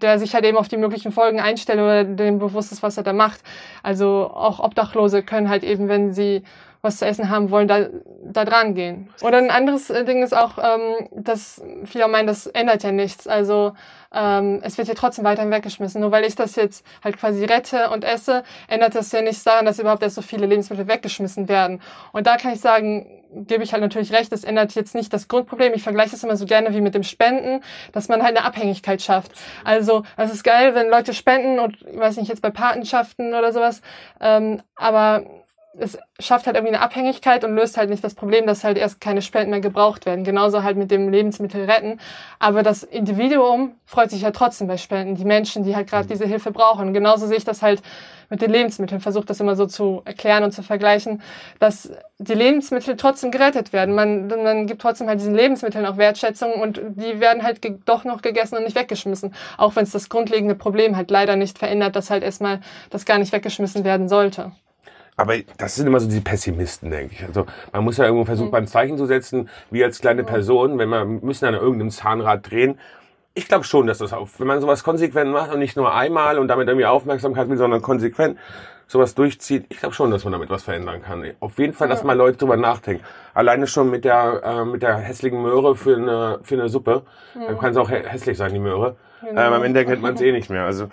[0.00, 3.02] der sich halt eben auf die möglichen Folgen einstellt oder dem bewusst ist, was er
[3.02, 3.40] da macht.
[3.82, 6.42] Also auch Obdachlose können halt eben, wenn sie
[6.82, 7.88] was zu essen haben wollen, da,
[8.32, 9.10] da dran gehen.
[9.22, 13.26] Oder ein anderes äh, Ding ist auch, ähm, dass viele meinen, das ändert ja nichts.
[13.26, 13.72] Also
[14.12, 16.00] ähm, es wird ja trotzdem weiterhin weggeschmissen.
[16.00, 19.64] Nur weil ich das jetzt halt quasi rette und esse, ändert das ja nichts daran,
[19.64, 21.80] dass überhaupt erst so viele Lebensmittel weggeschmissen werden.
[22.12, 25.28] Und da kann ich sagen, gebe ich halt natürlich recht, das ändert jetzt nicht das
[25.28, 25.72] Grundproblem.
[25.74, 27.62] Ich vergleiche es immer so gerne wie mit dem Spenden,
[27.92, 29.32] dass man halt eine Abhängigkeit schafft.
[29.64, 33.52] Also es ist geil, wenn Leute spenden und ich weiß nicht, jetzt bei Patenschaften oder
[33.52, 33.82] sowas,
[34.20, 35.24] ähm, aber
[35.78, 39.00] es schafft halt irgendwie eine Abhängigkeit und löst halt nicht das Problem, dass halt erst
[39.00, 40.24] keine Spenden mehr gebraucht werden.
[40.24, 42.00] Genauso halt mit dem Lebensmittel retten.
[42.40, 45.14] Aber das Individuum freut sich ja trotzdem bei Spenden.
[45.14, 46.08] Die Menschen, die halt gerade mhm.
[46.08, 46.92] diese Hilfe brauchen.
[46.92, 47.82] Genauso sehe ich das halt
[48.30, 49.00] mit den Lebensmitteln.
[49.00, 51.22] Versuche das immer so zu erklären und zu vergleichen,
[51.60, 53.94] dass die Lebensmittel trotzdem gerettet werden.
[53.94, 58.22] Man, man gibt trotzdem halt diesen Lebensmitteln auch Wertschätzung und die werden halt doch noch
[58.22, 59.34] gegessen und nicht weggeschmissen.
[59.56, 63.18] Auch wenn es das grundlegende Problem halt leider nicht verändert, dass halt erstmal das gar
[63.18, 64.50] nicht weggeschmissen werden sollte.
[65.20, 67.24] Aber das sind immer so die Pessimisten, denke ich.
[67.26, 68.54] Also man muss ja irgendwo versuchen, mhm.
[68.54, 72.78] ein Zeichen zu setzen, wie als kleine Person, wenn man müssen an irgendeinem Zahnrad drehen.
[73.34, 76.38] Ich glaube schon, dass das auch, wenn man sowas konsequent macht und nicht nur einmal
[76.38, 78.38] und damit irgendwie Aufmerksamkeit will, sondern konsequent
[78.86, 81.22] sowas durchzieht, ich glaube schon, dass man damit was verändern kann.
[81.40, 83.04] Auf jeden Fall, dass mal Leute drüber nachdenken.
[83.34, 87.02] Alleine schon mit der äh, mit der hässlichen Möhre für eine für eine Suppe,
[87.34, 87.40] mhm.
[87.46, 88.96] dann kann es auch hässlich sein die Möhre.
[89.20, 89.40] Genau.
[89.40, 90.64] Ähm, am Ende kennt man es eh nicht mehr.
[90.64, 90.88] Also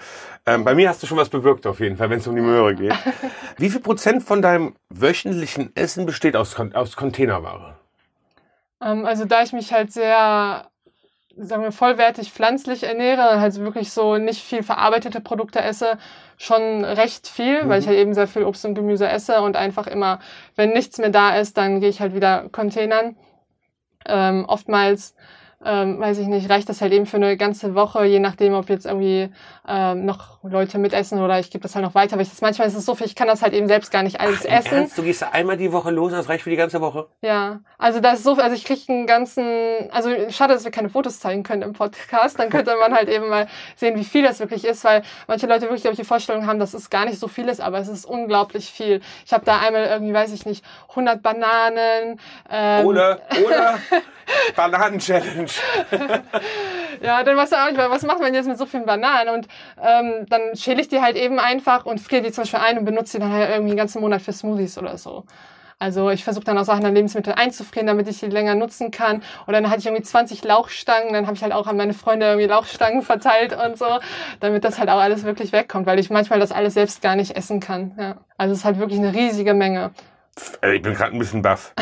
[0.45, 2.41] ähm, bei mir hast du schon was bewirkt auf jeden Fall, wenn es um die
[2.41, 2.93] Möhre geht.
[3.57, 7.75] Wie viel Prozent von deinem wöchentlichen Essen besteht aus, aus Containerware?
[8.81, 10.69] Ähm, also da ich mich halt sehr
[11.39, 15.97] sagen wir, vollwertig pflanzlich ernähre und halt wirklich so nicht viel verarbeitete Produkte esse,
[16.37, 17.69] schon recht viel, mhm.
[17.69, 20.19] weil ich halt eben sehr viel Obst und Gemüse esse und einfach immer,
[20.55, 23.15] wenn nichts mehr da ist, dann gehe ich halt wieder Containern.
[24.05, 25.15] Ähm, oftmals
[25.65, 28.69] ähm, weiß ich nicht, reicht das halt eben für eine ganze Woche, je nachdem, ob
[28.69, 29.29] jetzt irgendwie
[29.67, 32.15] ähm, noch Leute mitessen oder ich gebe das halt noch weiter.
[32.15, 34.03] Weil ich das, manchmal ist es so viel, ich kann das halt eben selbst gar
[34.03, 34.77] nicht alles Ach, essen.
[34.77, 34.97] Ernst?
[34.97, 37.07] Du gehst einmal die Woche los, das reicht für die ganze Woche?
[37.21, 39.43] Ja, also das ist so, also ich kriege einen ganzen,
[39.91, 43.27] also schade, dass wir keine Fotos zeigen können im Podcast, dann könnte man halt eben
[43.27, 46.45] mal sehen, wie viel das wirklich ist, weil manche Leute wirklich, glaube ich, die Vorstellung
[46.45, 49.01] haben, dass es gar nicht so viel ist, aber es ist unglaublich viel.
[49.25, 52.19] Ich habe da einmal irgendwie, weiß ich nicht, 100 Bananen.
[52.49, 53.79] Ähm, oder, oder
[54.55, 55.46] Bananen-Challenge.
[57.01, 59.33] ja, dann weißt du auch nicht, was macht man jetzt mit so vielen Bananen?
[59.33, 59.47] Und
[59.81, 62.85] ähm, dann schäle ich die halt eben einfach und friere die zum Beispiel ein und
[62.85, 65.25] benutze die dann halt irgendwie den ganzen Monat für Smoothies oder so.
[65.79, 69.21] Also ich versuche dann auch Sachen an Lebensmittel einzufrieren, damit ich sie länger nutzen kann.
[69.45, 72.25] Und dann hatte ich irgendwie 20 Lauchstangen, dann habe ich halt auch an meine Freunde
[72.25, 73.99] irgendwie Lauchstangen verteilt und so,
[74.39, 77.35] damit das halt auch alles wirklich wegkommt, weil ich manchmal das alles selbst gar nicht
[77.35, 77.95] essen kann.
[77.99, 78.17] Ja.
[78.37, 79.91] Also es ist halt wirklich eine riesige Menge.
[80.61, 81.73] Äh, ich bin gerade ein bisschen baff,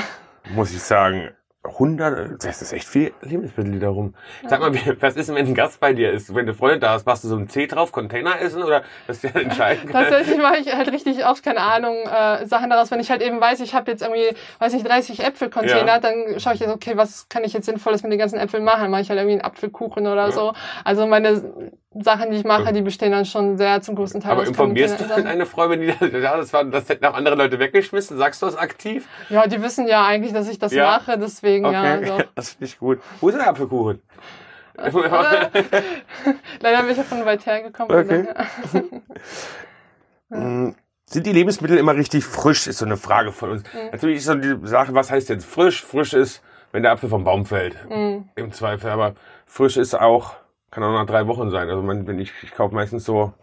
[0.49, 1.29] muss ich sagen.
[1.67, 4.13] 100, das ist echt viel Lebensmittel darum.
[4.47, 6.33] Sag mal, was ist denn, wenn ein Gast bei dir ist?
[6.33, 9.21] Wenn du Freunde da hast, machst du so ein C drauf, Container essen oder was
[9.21, 10.09] du entscheiden kannst?
[10.11, 12.91] Tatsächlich mache ich halt richtig oft, keine Ahnung, äh, Sachen daraus.
[12.91, 15.99] Wenn ich halt eben weiß, ich habe jetzt irgendwie, weiß nicht, 30 Äpfelcontainer, ja.
[15.99, 18.91] dann schaue ich jetzt, okay, was kann ich jetzt Sinnvolles mit den ganzen Äpfeln machen?
[18.91, 20.31] Mache ich halt irgendwie einen Apfelkuchen oder ja.
[20.31, 20.53] so.
[20.83, 24.33] Also meine Sachen, die ich mache, die bestehen dann schon sehr zum größten Teil.
[24.33, 27.57] Aber informierst du denn eine Freundin, die da, das war, das hätten auch andere Leute
[27.57, 28.17] weggeschmissen?
[28.17, 29.07] Sagst du das aktiv?
[29.29, 30.85] Ja, die wissen ja eigentlich, dass ich das ja.
[30.85, 32.01] mache, deswegen okay.
[32.01, 32.05] ja.
[32.05, 32.23] So.
[32.35, 32.99] Das finde ich gut.
[33.21, 34.01] Wo ist der Apfelkuchen?
[34.77, 35.49] Leider
[36.81, 37.97] bin ich ja von weit hergekommen.
[37.97, 38.25] Okay.
[40.29, 40.71] Mm,
[41.05, 43.61] sind die Lebensmittel immer richtig frisch, ist so eine Frage von uns.
[43.61, 43.91] Mhm.
[43.91, 45.85] Natürlich ist so die Sache, was heißt jetzt frisch?
[45.85, 47.77] Frisch ist, wenn der Apfel vom Baum fällt.
[47.87, 48.27] Mhm.
[48.35, 48.89] Im Zweifel.
[48.89, 49.13] Aber
[49.45, 50.35] frisch ist auch,
[50.75, 51.69] kann auch nach drei Wochen sein.
[51.69, 53.33] Also man, wenn ich, ich kaufe meistens so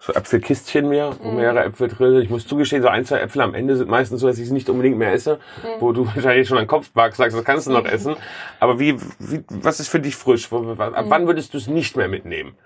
[0.00, 1.36] so Äpfelkistchen mehr, wo mhm.
[1.36, 2.22] mehrere Äpfel drin sind.
[2.24, 4.52] Ich muss zugestehen, so ein, zwei Äpfel am Ende sind meistens so, dass ich sie
[4.52, 5.80] nicht unbedingt mehr esse, mhm.
[5.80, 8.16] wo du wahrscheinlich schon an Kopf sagst, das kannst du noch essen.
[8.58, 10.52] Aber wie, wie was ist für dich frisch?
[10.52, 10.76] Ab mhm.
[10.76, 12.56] wann würdest du es nicht mehr mitnehmen?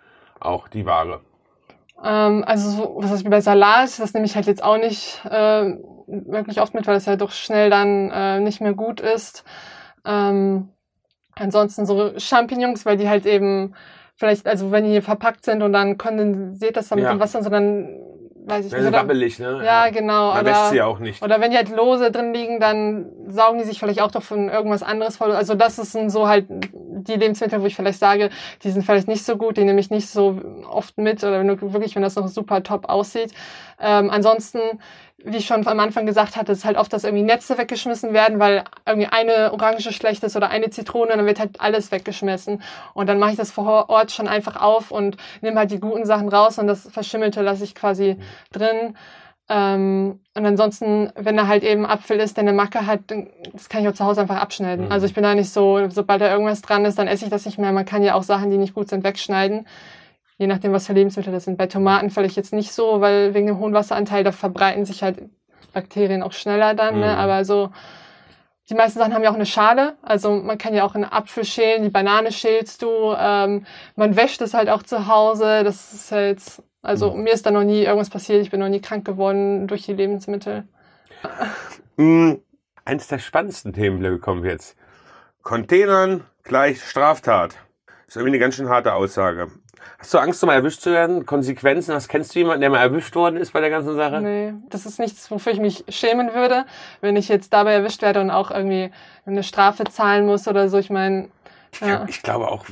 [0.41, 1.21] Auch die Ware.
[2.03, 5.21] Ähm, also so, was ist wie bei Salat, das nehme ich halt jetzt auch nicht
[5.27, 5.75] äh,
[6.07, 9.45] wirklich oft mit, weil es ja doch schnell dann äh, nicht mehr gut ist.
[10.07, 10.71] Ähm,
[11.35, 13.75] ansonsten so Champignons, weil die halt eben
[14.17, 17.89] vielleicht, also wenn die verpackt sind und dann kondensiert das dann mit dem Wasser, sondern
[18.47, 18.81] weiß ich nicht.
[18.81, 19.61] Oder, wabbelig, ne?
[19.65, 20.33] Ja, genau.
[20.33, 21.23] Man wäscht sie auch nicht.
[21.23, 24.49] Oder wenn die halt lose drin liegen, dann saugen die sich vielleicht auch doch von
[24.49, 25.33] irgendwas anderes voll.
[25.33, 28.31] Also das sind so halt die Lebensmittel, wo ich vielleicht sage,
[28.63, 31.49] die sind vielleicht nicht so gut, die nehme ich nicht so oft mit oder wenn
[31.49, 33.33] du, wirklich, wenn das noch super top aussieht.
[33.81, 34.61] Ähm, ansonsten
[35.25, 38.39] wie ich schon am Anfang gesagt hatte, ist halt oft, dass irgendwie Netze weggeschmissen werden,
[38.39, 42.63] weil irgendwie eine Orange schlecht ist oder eine Zitrone, dann wird halt alles weggeschmissen.
[42.93, 46.05] Und dann mache ich das vor Ort schon einfach auf und nehme halt die guten
[46.05, 48.17] Sachen raus und das Verschimmelte lasse ich quasi
[48.53, 48.95] drin.
[49.49, 53.01] Ähm, und ansonsten, wenn da halt eben Apfel ist, der eine Macke hat,
[53.53, 54.87] das kann ich auch zu Hause einfach abschneiden.
[54.87, 54.93] Mhm.
[54.93, 57.47] Also ich bin da nicht so, sobald da irgendwas dran ist, dann esse ich das
[57.47, 57.73] nicht mehr.
[57.73, 59.67] Man kann ja auch Sachen, die nicht gut sind, wegschneiden
[60.39, 61.57] je nachdem, was für Lebensmittel das sind.
[61.57, 65.23] Bei Tomaten vielleicht jetzt nicht so, weil wegen dem hohen Wasseranteil, da verbreiten sich halt
[65.73, 66.95] Bakterien auch schneller dann.
[66.95, 67.07] Ne?
[67.07, 67.13] Mhm.
[67.13, 67.17] Ne?
[67.17, 67.71] Aber so,
[68.69, 69.97] die meisten Sachen haben ja auch eine Schale.
[70.03, 73.15] Also man kann ja auch einen Apfel schälen, die Banane schälst du.
[73.19, 75.63] Ähm, man wäscht es halt auch zu Hause.
[75.65, 76.43] Das ist halt,
[76.83, 77.23] also mhm.
[77.23, 78.43] mir ist da noch nie irgendwas passiert.
[78.43, 80.65] Ich bin noch nie krank geworden durch die Lebensmittel.
[81.97, 82.41] Mhm.
[82.85, 84.77] Eines der spannendsten Themen kommen wir jetzt.
[85.43, 87.57] Containern gleich Straftat.
[87.87, 89.49] Das ist irgendwie eine ganz schön harte Aussage.
[89.99, 91.27] Hast du Angst, mal erwischt zu werden?
[91.27, 91.95] Konsequenzen?
[91.95, 94.21] Was kennst du jemanden, der mal erwischt worden ist bei der ganzen Sache?
[94.21, 96.65] Nee, das ist nichts, wofür ich mich schämen würde,
[97.01, 98.91] wenn ich jetzt dabei erwischt werde und auch irgendwie
[99.25, 100.79] eine Strafe zahlen muss oder so.
[100.79, 101.29] Ich meine.
[101.81, 102.05] Ja.
[102.05, 102.65] Ich, ich glaube auch,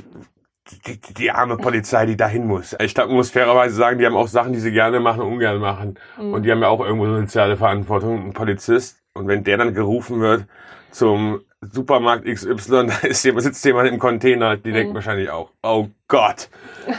[0.87, 2.75] die, die arme Polizei, die dahin muss.
[2.79, 5.33] Ich glaube, man muss fairerweise sagen, die haben auch Sachen, die sie gerne machen und
[5.33, 5.99] ungern machen.
[6.19, 6.33] Mhm.
[6.33, 8.27] Und die haben ja auch irgendwo so soziale Verantwortung.
[8.27, 8.99] Ein Polizist.
[9.13, 10.45] Und wenn der dann gerufen wird
[10.91, 14.73] zum Supermarkt XY, da ist jemand, sitzt jemand im Container, die mhm.
[14.73, 16.49] denkt wahrscheinlich auch, oh Gott.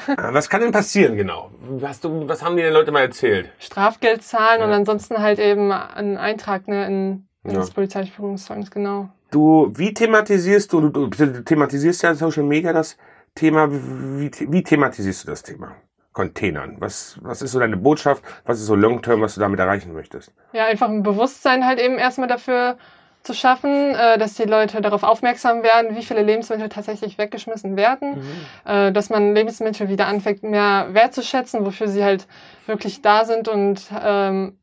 [0.08, 1.50] Äh, was kann denn passieren genau?
[1.60, 3.50] Was, du, was haben die den Leute mal erzählt?
[3.58, 4.66] Strafgeld zahlen ja.
[4.66, 7.58] und ansonsten halt eben einen Eintrag ne, in, in ja.
[7.58, 8.12] das polizeiliche
[8.70, 9.08] genau.
[9.30, 12.96] Du, wie thematisierst du, du, du thematisierst ja in Social Media das
[13.34, 15.76] Thema, wie, wie thematisierst du das Thema?
[16.12, 16.76] Containern?
[16.78, 18.24] Was, was ist so deine Botschaft?
[18.44, 20.32] Was ist so Long-Term, was du damit erreichen möchtest?
[20.52, 22.78] Ja, einfach ein Bewusstsein halt eben erstmal dafür
[23.26, 28.18] zu schaffen, äh, dass die Leute darauf aufmerksam werden, wie viele Lebensmittel tatsächlich weggeschmissen werden,
[28.18, 28.70] mhm.
[28.70, 32.26] äh, dass man Lebensmittel wieder anfängt, mehr wertzuschätzen, wofür sie halt
[32.66, 34.56] wirklich da sind und ähm,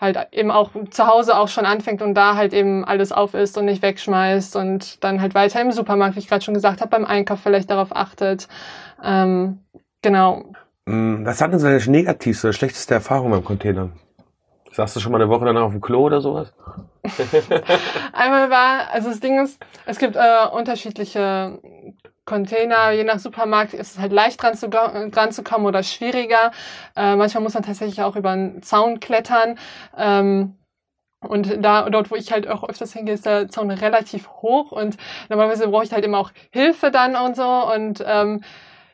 [0.00, 3.56] halt eben auch zu Hause auch schon anfängt und da halt eben alles auf ist
[3.58, 6.90] und nicht wegschmeißt und dann halt weiter im Supermarkt, wie ich gerade schon gesagt habe,
[6.90, 8.48] beim Einkauf vielleicht darauf achtet.
[9.02, 9.60] Ähm,
[10.02, 10.52] genau.
[10.86, 13.92] Mm, was hat denn seine negativste oder schlechteste Erfahrung beim Containern?
[14.72, 16.52] Sagst du schon mal eine Woche danach auf dem Klo oder sowas?
[18.12, 21.58] Einmal war, also das Ding ist, es gibt äh, unterschiedliche
[22.24, 26.52] Container, je nach Supermarkt ist es halt leicht dran zu, dran zu kommen oder schwieriger.
[26.94, 29.58] Äh, manchmal muss man tatsächlich auch über einen Zaun klettern.
[29.96, 30.56] Ähm,
[31.26, 34.96] und da, dort, wo ich halt auch öfters hingehe, ist der Zaun relativ hoch und
[35.28, 38.42] normalerweise brauche ich halt immer auch Hilfe dann und so und ähm,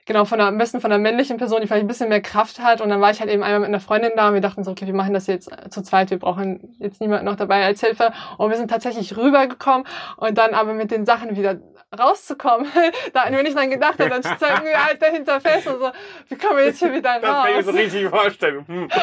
[0.07, 2.61] genau, von der, am besten von der männlichen Person, die vielleicht ein bisschen mehr Kraft
[2.61, 2.81] hat.
[2.81, 4.71] Und dann war ich halt eben einmal mit einer Freundin da und wir dachten so,
[4.71, 8.13] okay, wir machen das jetzt zu zweit, wir brauchen jetzt niemanden noch dabei als Hilfe.
[8.39, 11.57] Und wir sind tatsächlich rübergekommen und dann aber mit den Sachen wieder
[11.99, 12.67] rauszukommen.
[13.13, 15.91] da wenn ich dann gedacht habe, dann stecken wir halt dahinter fest und so,
[16.29, 17.21] wie kommen wir jetzt hier wieder raus?
[17.23, 18.65] Das kann ich mir so richtig vorstellen.
[18.67, 18.89] Hm.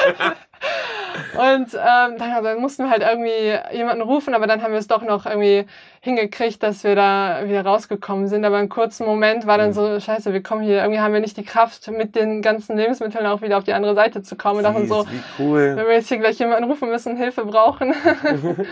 [1.33, 4.87] Und ähm, dann, dann, mussten wir halt irgendwie jemanden rufen, aber dann haben wir es
[4.87, 5.65] doch noch irgendwie
[6.01, 8.45] hingekriegt, dass wir da wieder rausgekommen sind.
[8.45, 9.73] Aber im kurzen Moment war dann mhm.
[9.73, 13.25] so, scheiße, wir kommen hier, irgendwie haben wir nicht die Kraft, mit den ganzen Lebensmitteln
[13.25, 14.57] auch wieder auf die andere Seite zu kommen.
[14.57, 15.05] Und dachten so,
[15.39, 15.75] cool.
[15.75, 17.93] wenn wir jetzt hier gleich jemanden rufen müssen, Hilfe brauchen.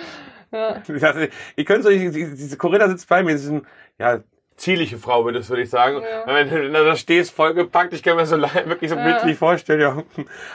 [0.51, 0.81] ja.
[1.55, 3.65] Ihr könnt euch, diese Corinna sitzt bei mir, diesen,
[3.99, 4.21] ja,
[4.61, 6.01] zierliche Frau, würde ich sagen.
[6.01, 6.23] Ja.
[6.27, 9.03] Wenn du da stehst, vollgepackt, ich kann mir so wirklich so ja.
[9.03, 10.03] bildlich vorstellen, ja.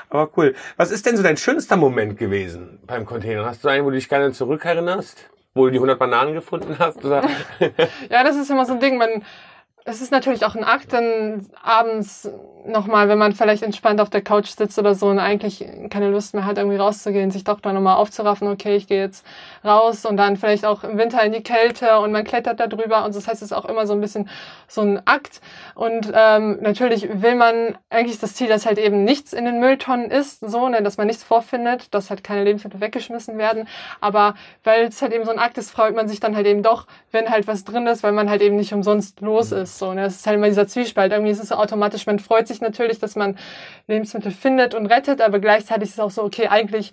[0.08, 0.54] Aber cool.
[0.76, 3.44] Was ist denn so dein schönster Moment gewesen beim Container?
[3.44, 5.28] Hast du einen, wo du dich gerne zurückerinnerst?
[5.54, 7.04] Wo du die 100 Bananen gefunden hast?
[7.04, 7.28] Oder?
[8.10, 8.98] ja, das ist immer so ein Ding.
[8.98, 9.24] Man,
[9.88, 12.28] es ist natürlich auch ein Akt, dann abends
[12.66, 16.34] nochmal, wenn man vielleicht entspannt auf der Couch sitzt oder so und eigentlich keine Lust
[16.34, 19.24] mehr hat, irgendwie rauszugehen, sich doch dann nochmal aufzuraffen, okay, ich gehe jetzt
[19.64, 23.04] raus und dann vielleicht auch im Winter in die Kälte und man klettert da drüber
[23.04, 24.28] und das heißt, es ist auch immer so ein bisschen
[24.66, 25.40] so ein Akt.
[25.76, 30.10] Und ähm, natürlich will man eigentlich das Ziel, dass halt eben nichts in den Mülltonnen
[30.10, 33.68] ist, so, ne, dass man nichts vorfindet, dass halt keine Lebensmittel weggeschmissen werden,
[34.00, 36.64] aber weil es halt eben so ein Akt ist, freut man sich dann halt eben
[36.64, 39.92] doch, wenn halt was drin ist, weil man halt eben nicht umsonst los ist, so,
[39.92, 42.60] ne, das ist halt immer dieser Zwiespalt, irgendwie ist es so automatisch, man freut sich
[42.60, 43.36] natürlich, dass man
[43.86, 46.92] Lebensmittel findet und rettet, aber gleichzeitig ist es auch so, okay, eigentlich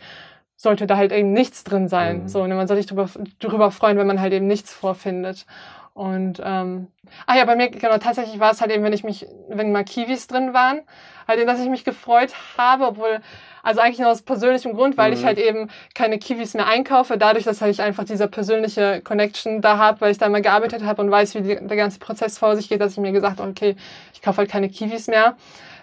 [0.55, 2.23] sollte da halt eben nichts drin sein.
[2.23, 2.27] Mhm.
[2.27, 5.45] So, ne, man soll sich darüber, darüber freuen, wenn man halt eben nichts vorfindet.
[5.93, 6.87] Und ähm,
[7.27, 9.83] ah ja, bei mir genau tatsächlich war es halt eben, wenn ich mich, wenn mal
[9.83, 10.81] Kiwis drin waren,
[11.27, 13.21] halt eben, dass ich mich gefreut habe, obwohl
[13.61, 15.17] also eigentlich nur aus persönlichem Grund, weil mhm.
[15.17, 19.61] ich halt eben keine Kiwis mehr einkaufe, dadurch, dass halt ich einfach diese persönliche Connection
[19.61, 22.39] da habe, weil ich da mal gearbeitet habe und weiß, wie die, der ganze Prozess
[22.39, 23.75] vor sich geht, dass ich mir gesagt habe, okay,
[24.13, 25.37] ich kaufe halt keine Kiwis mehr.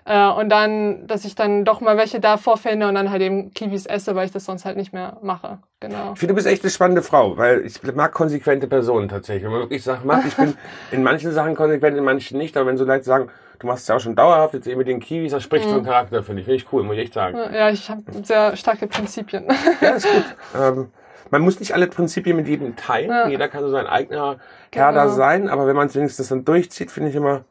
[0.04, 3.52] Äh, und dann, dass ich dann doch mal welche da vorfinde und dann halt eben
[3.52, 5.58] Kiwis esse, weil ich das sonst halt nicht mehr mache.
[5.80, 6.12] Genau.
[6.12, 9.44] Ich finde, du bist echt eine spannende Frau, weil ich mag konsequente Personen tatsächlich.
[9.44, 10.54] Wenn man wirklich sagt, mag, ich bin
[10.90, 13.88] in manchen Sachen konsequent, in manchen nicht, aber wenn so Leute sagen, du machst es
[13.88, 15.74] ja auch schon dauerhaft, jetzt eben mit den Kiwis, das spricht mhm.
[15.74, 16.46] von Charakter, finde ich.
[16.46, 17.36] Finde ich cool, muss ich echt sagen.
[17.36, 19.46] Ja, ich habe sehr starke Prinzipien.
[19.80, 20.24] Ja, ist gut.
[20.58, 20.90] Ähm,
[21.30, 23.10] man muss nicht alle Prinzipien mit jedem teilen.
[23.10, 23.28] Ja.
[23.28, 24.38] Jeder kann so sein eigener
[24.72, 25.14] Kader genau.
[25.14, 27.44] sein, aber wenn man es wenigstens dann durchzieht, finde ich immer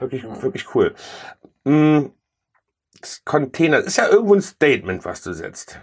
[0.00, 0.94] wirklich, wirklich cool.
[1.64, 2.12] Mhm.
[3.00, 5.80] Das Container ist ja irgendwo ein Statement, was du setzt.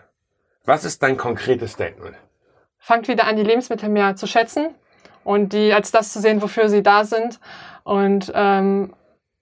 [0.66, 2.16] Was ist dein konkretes Statement?
[2.78, 4.76] Fangt wieder an, die Lebensmittel mehr zu schätzen
[5.24, 7.40] und die als das zu sehen, wofür sie da sind.
[7.84, 8.94] Und ähm,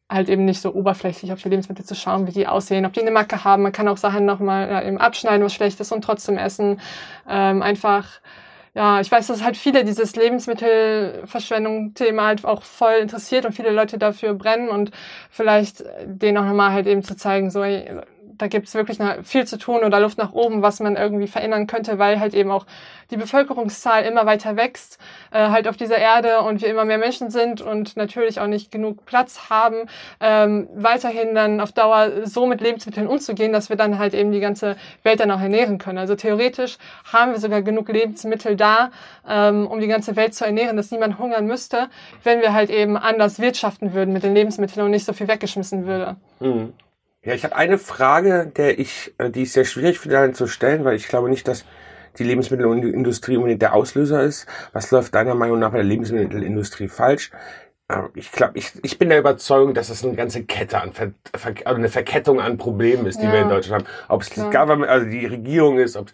[0.10, 3.02] halt eben nicht so oberflächlich auf die Lebensmittel zu schauen, wie die aussehen, ob die
[3.02, 3.64] eine Macke haben.
[3.64, 6.80] Man kann auch Sachen nochmal ja, eben abschneiden, was schlecht ist und trotzdem essen.
[7.28, 8.08] Ähm, einfach,
[8.76, 13.98] ja, ich weiß, dass halt viele dieses Lebensmittelverschwendung-Thema halt auch voll interessiert und viele Leute
[13.98, 14.92] dafür brennen und
[15.30, 18.02] vielleicht denen auch nochmal halt eben zu zeigen, so, ey,
[18.38, 21.68] da gibt es wirklich viel zu tun oder Luft nach oben, was man irgendwie verändern
[21.68, 22.66] könnte, weil halt eben auch
[23.12, 24.98] die Bevölkerungszahl immer weiter wächst,
[25.32, 28.72] äh, halt auf dieser Erde und wir immer mehr Menschen sind und natürlich auch nicht
[28.72, 29.88] genug Platz haben,
[30.20, 34.40] ähm, weiterhin dann auf Dauer so mit Lebensmitteln umzugehen, dass wir dann halt eben die
[34.40, 35.98] ganze Welt dann auch ernähren können.
[35.98, 36.78] Also theoretisch
[37.12, 38.92] haben wir sogar genug Lebensmittel da,
[39.28, 41.90] ähm, um die ganze Welt zu ernähren, dass niemand hungern müsste,
[42.24, 45.86] wenn wir halt eben anders wirtschaften würden mit den Lebensmitteln und nicht so viel weggeschmissen
[45.86, 46.16] würde.
[46.40, 46.74] Mhm.
[47.26, 50.86] Ja, ich habe eine Frage, der ich, äh, die ich sehr schwierig finde zu stellen,
[50.86, 51.66] weil ich glaube nicht, dass
[52.20, 54.46] die Lebensmittelindustrie unbedingt der Auslöser ist.
[54.74, 57.32] Was läuft deiner Meinung nach bei der Lebensmittelindustrie falsch?
[57.88, 61.12] Äh, ich glaube, ich, ich bin der Überzeugung, dass es eine ganze Kette an Ver,
[61.36, 63.34] Ver, also eine Verkettung an Problemen ist, die ja.
[63.34, 63.94] wir in Deutschland haben.
[64.08, 64.50] Ob es ja.
[64.50, 66.12] Government, also die Regierung ist, ob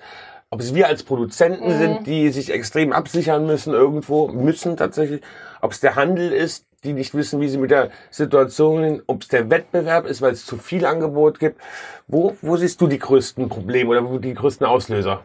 [0.54, 1.78] ob es wir als Produzenten mhm.
[1.78, 5.22] sind, die sich extrem absichern müssen irgendwo, müssen tatsächlich,
[5.62, 9.28] ob es der Handel ist, die nicht wissen, wie sie mit der Situation, ob es
[9.28, 11.62] der Wettbewerb ist, weil es zu viel Angebot gibt.
[12.08, 15.24] Wo, wo siehst du die größten Probleme oder die größten Auslöser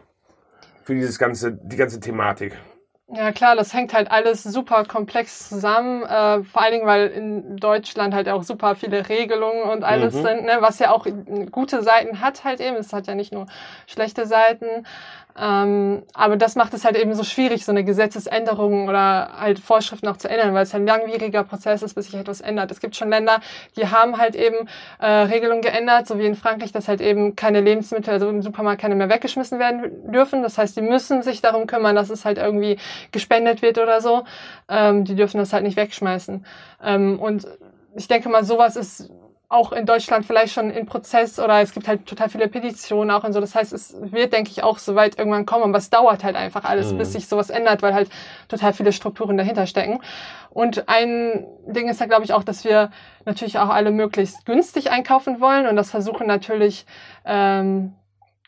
[0.83, 2.57] für dieses ganze, die ganze Thematik?
[3.09, 7.55] Ja klar, das hängt halt alles super komplex zusammen, äh, vor allen Dingen, weil in
[7.55, 10.23] Deutschland halt auch super viele Regelungen und alles mhm.
[10.23, 11.07] sind, ne, was ja auch
[11.51, 13.45] gute Seiten hat halt eben, es hat ja nicht nur
[13.85, 14.85] schlechte Seiten,
[15.39, 20.07] ähm, aber das macht es halt eben so schwierig, so eine Gesetzesänderung oder halt Vorschriften
[20.07, 22.71] auch zu ändern, weil es ein langwieriger Prozess ist, bis sich etwas ändert.
[22.71, 23.39] Es gibt schon Länder,
[23.75, 24.67] die haben halt eben
[24.99, 28.81] äh, Regelungen geändert, so wie in Frankreich, dass halt eben keine Lebensmittel, also im Supermarkt
[28.81, 30.41] keine mehr weggeschmissen werden dürfen.
[30.41, 32.79] Das heißt, die müssen sich darum kümmern, dass es halt irgendwie
[33.11, 34.23] gespendet wird oder so.
[34.67, 36.45] Ähm, die dürfen das halt nicht wegschmeißen.
[36.83, 37.47] Ähm, und
[37.95, 39.11] ich denke mal, sowas ist
[39.49, 43.23] auch in Deutschland vielleicht schon in Prozess oder es gibt halt total viele Petitionen auch
[43.23, 43.39] und so.
[43.39, 46.35] Das heißt, es wird, denke ich, auch so weit irgendwann kommen, aber es dauert halt
[46.35, 46.97] einfach alles, mhm.
[46.97, 48.09] bis sich sowas ändert, weil halt
[48.49, 49.99] total viele Strukturen dahinter stecken.
[50.49, 52.91] Und ein Ding ist ja, glaube ich, auch, dass wir
[53.23, 56.85] natürlich auch alle möglichst günstig einkaufen wollen und das versuchen natürlich
[57.23, 57.93] ähm,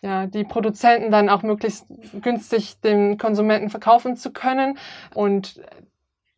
[0.01, 1.85] ja, die Produzenten dann auch möglichst
[2.21, 4.77] günstig dem Konsumenten verkaufen zu können.
[5.13, 5.61] Und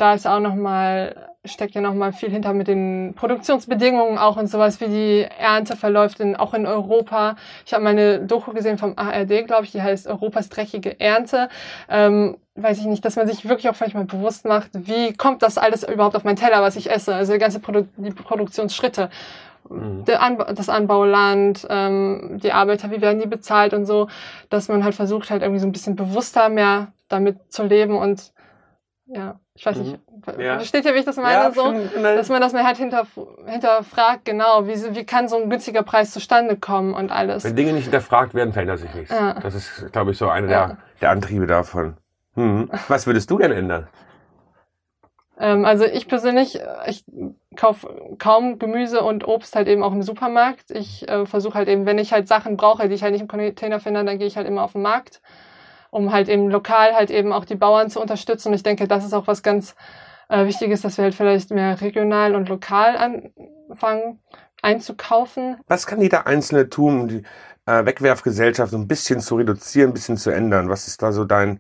[0.02, 4.82] da ist auch nochmal, steckt ja nochmal viel hinter mit den Produktionsbedingungen auch und sowas,
[4.82, 7.36] wie die Ernte verläuft, in, auch in Europa.
[7.68, 11.50] Ich habe meine Doku gesehen vom ARD, glaube ich, die heißt Europas dreckige Ernte.
[11.88, 15.60] Ähm, weiß ich nicht, dass man sich wirklich auch manchmal bewusst macht, wie kommt das
[15.60, 19.12] alles überhaupt auf meinen Teller, was ich esse, also die ganze Produ die Produktionsschritte.
[19.70, 20.04] Mhm.
[20.18, 24.08] Anba das Anbauland, ähm, die Arbeiter, wie werden die bezahlt und so,
[24.50, 28.34] dass man halt versucht halt irgendwie so ein bisschen bewusster mehr damit zu leben und
[29.06, 30.42] ja, ich weiß nicht, mhm.
[30.42, 30.56] ja.
[30.56, 31.34] versteht ihr, wie ich das meine?
[31.34, 33.06] Ja, so, dass man das mal halt hinter,
[33.46, 37.44] hinterfragt, genau, wie, wie kann so ein günstiger Preis zustande kommen und alles.
[37.44, 39.12] Wenn Dinge nicht hinterfragt werden, verändert sich nichts.
[39.12, 39.34] Ja.
[39.34, 40.68] Das ist, glaube ich, so einer ja.
[40.68, 41.98] der, der Antriebe davon.
[42.36, 42.72] Hm.
[42.88, 43.88] Was würdest du denn ändern?
[45.38, 47.04] Ähm, also ich persönlich, ich
[47.58, 50.72] kaufe kaum Gemüse und Obst halt eben auch im Supermarkt.
[50.72, 53.28] Ich äh, versuche halt eben, wenn ich halt Sachen brauche, die ich halt nicht im
[53.28, 55.22] Container finde, dann gehe ich halt immer auf den Markt,
[55.92, 58.48] um halt eben lokal halt eben auch die Bauern zu unterstützen.
[58.48, 59.76] Und ich denke, das ist auch was ganz
[60.30, 64.20] äh, Wichtiges, dass wir halt vielleicht mehr regional und lokal anfangen
[64.62, 65.58] einzukaufen.
[65.68, 67.24] Was kann jeder Einzelne tun, um die
[67.66, 70.70] äh, Wegwerfgesellschaft so ein bisschen zu reduzieren, ein bisschen zu ändern?
[70.70, 71.60] Was ist da so dein,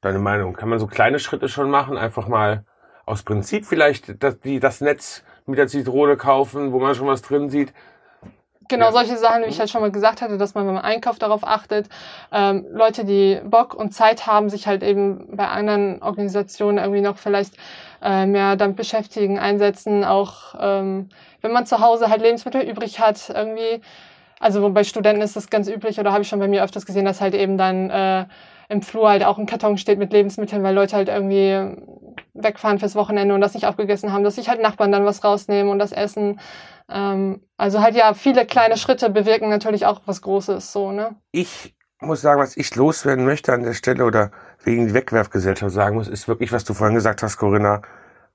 [0.00, 0.54] deine Meinung?
[0.54, 1.96] Kann man so kleine Schritte schon machen?
[1.96, 2.64] Einfach mal
[3.04, 7.22] aus Prinzip vielleicht das, die, das Netz mit der Zitrone kaufen, wo man schon was
[7.22, 7.72] drin sieht.
[8.68, 8.92] Genau, ja.
[8.92, 11.88] solche Sachen, wie ich halt schon mal gesagt hatte, dass man beim Einkauf darauf achtet.
[12.30, 17.16] Ähm, Leute, die Bock und Zeit haben, sich halt eben bei anderen Organisationen irgendwie noch
[17.16, 17.54] vielleicht
[18.02, 20.04] äh, mehr damit beschäftigen, einsetzen.
[20.04, 21.08] Auch ähm,
[21.40, 23.80] wenn man zu Hause halt Lebensmittel übrig hat, irgendwie.
[24.40, 27.04] Also bei Studenten ist das ganz üblich oder habe ich schon bei mir öfters gesehen,
[27.04, 28.24] dass halt eben dann äh,
[28.68, 31.76] im Flur halt auch ein Karton steht mit Lebensmitteln, weil Leute halt irgendwie
[32.34, 35.72] wegfahren fürs Wochenende und das nicht aufgegessen haben, dass sich halt Nachbarn dann was rausnehmen
[35.72, 36.40] und das essen.
[36.88, 41.16] Ähm, also halt ja, viele kleine Schritte bewirken natürlich auch was Großes, so, ne?
[41.32, 44.30] Ich muss sagen, was ich loswerden möchte an der Stelle oder
[44.62, 47.82] wegen die Wegwerfgesellschaft sagen muss, ist wirklich, was du vorhin gesagt hast, Corinna.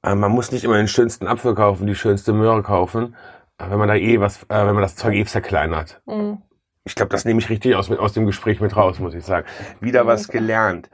[0.04, 3.16] Äh, man muss nicht immer den schönsten Apfel kaufen, die schönste Möhre kaufen,
[3.60, 6.02] äh, wenn man da eh was, äh, wenn man das Zeug eh zerkleinert.
[6.06, 6.42] Mhm
[6.86, 9.48] ich glaube, das nehme ich richtig aus, aus dem Gespräch mit raus, muss ich sagen.
[9.80, 10.90] Wieder was gelernt.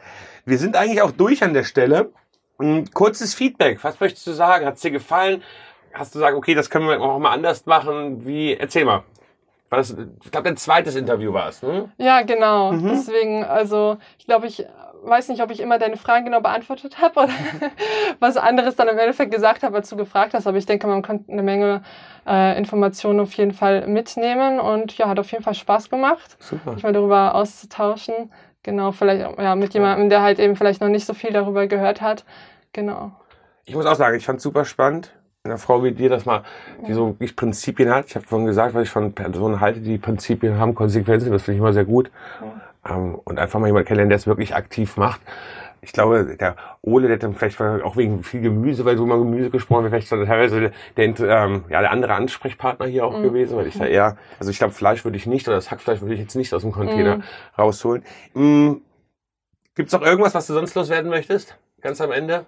[0.45, 2.11] Wir sind eigentlich auch durch an der Stelle.
[2.59, 3.83] Ein hm, kurzes Feedback.
[3.83, 4.65] Was möchtest du sagen?
[4.65, 5.41] Hat es dir gefallen?
[5.93, 8.25] Hast du gesagt, okay, das können wir auch mal anders machen?
[8.25, 8.53] Wie?
[8.53, 9.03] Erzähl mal.
[9.69, 11.91] War das, ich glaube, dein zweites Interview war es, ne?
[11.97, 12.71] Ja, genau.
[12.71, 12.89] Mhm.
[12.89, 14.65] Deswegen, also, ich glaube, ich
[15.03, 17.29] weiß nicht, ob ich immer deine Fragen genau beantwortet habe oder
[18.19, 20.47] was anderes dann im Endeffekt gesagt habe, als du gefragt hast.
[20.47, 21.81] Aber ich denke, man konnte eine Menge
[22.27, 26.73] äh, Informationen auf jeden Fall mitnehmen und ja, hat auf jeden Fall Spaß gemacht, Super.
[26.73, 28.31] mich mal darüber auszutauschen.
[28.63, 32.01] Genau, vielleicht ja, mit jemandem, der halt eben vielleicht noch nicht so viel darüber gehört
[32.01, 32.25] hat.
[32.73, 33.11] Genau.
[33.63, 35.13] Ich muss auch sagen, ich fand es super spannend.
[35.43, 36.43] Eine Frau wie dir, dass man
[36.85, 38.07] die so wirklich Prinzipien hat.
[38.07, 41.55] Ich habe vorhin gesagt, was ich von Personen halte, die Prinzipien haben, Konsequenzen, das finde
[41.55, 42.11] ich immer sehr gut.
[42.41, 42.68] Ja.
[42.87, 45.21] Ähm, und einfach mal jemanden kennenlernen, der es wirklich aktiv macht
[45.81, 49.49] ich glaube, der Ole, der dann vielleicht auch wegen viel Gemüse, weil du mal Gemüse
[49.49, 53.23] gesprochen hast, vielleicht teilweise der, ähm, ja, der andere Ansprechpartner hier auch mhm.
[53.23, 56.01] gewesen, weil ich da eher, also ich glaube, Fleisch würde ich nicht, oder das Hackfleisch
[56.01, 57.23] würde ich jetzt nicht aus dem Container mhm.
[57.57, 58.03] rausholen.
[58.33, 58.81] Mhm.
[59.75, 61.57] Gibt es noch irgendwas, was du sonst loswerden möchtest?
[61.81, 62.45] Ganz am Ende?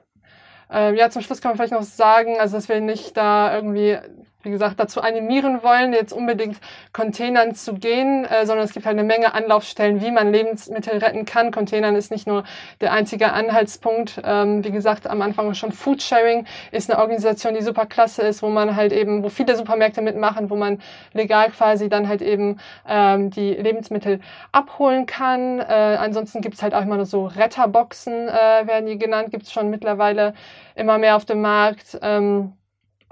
[0.69, 3.97] Ähm, ja, zum Schluss kann man vielleicht noch sagen, also dass wir nicht da irgendwie
[4.43, 6.57] wie gesagt, dazu animieren wollen, jetzt unbedingt
[6.93, 11.25] Containern zu gehen, äh, sondern es gibt halt eine Menge Anlaufstellen, wie man Lebensmittel retten
[11.25, 11.51] kann.
[11.51, 12.43] Containern ist nicht nur
[12.81, 14.21] der einzige Anhaltspunkt.
[14.23, 18.49] Ähm, wie gesagt, am Anfang schon Foodsharing ist eine Organisation, die super klasse ist, wo
[18.49, 20.79] man halt eben, wo viele Supermärkte mitmachen, wo man
[21.13, 24.19] legal quasi dann halt eben ähm, die Lebensmittel
[24.51, 25.59] abholen kann.
[25.59, 29.69] Äh, ansonsten gibt's halt auch immer nur so Retterboxen, äh, werden die genannt, gibt's schon
[29.69, 30.33] mittlerweile
[30.75, 31.99] immer mehr auf dem Markt.
[32.01, 32.53] Ähm,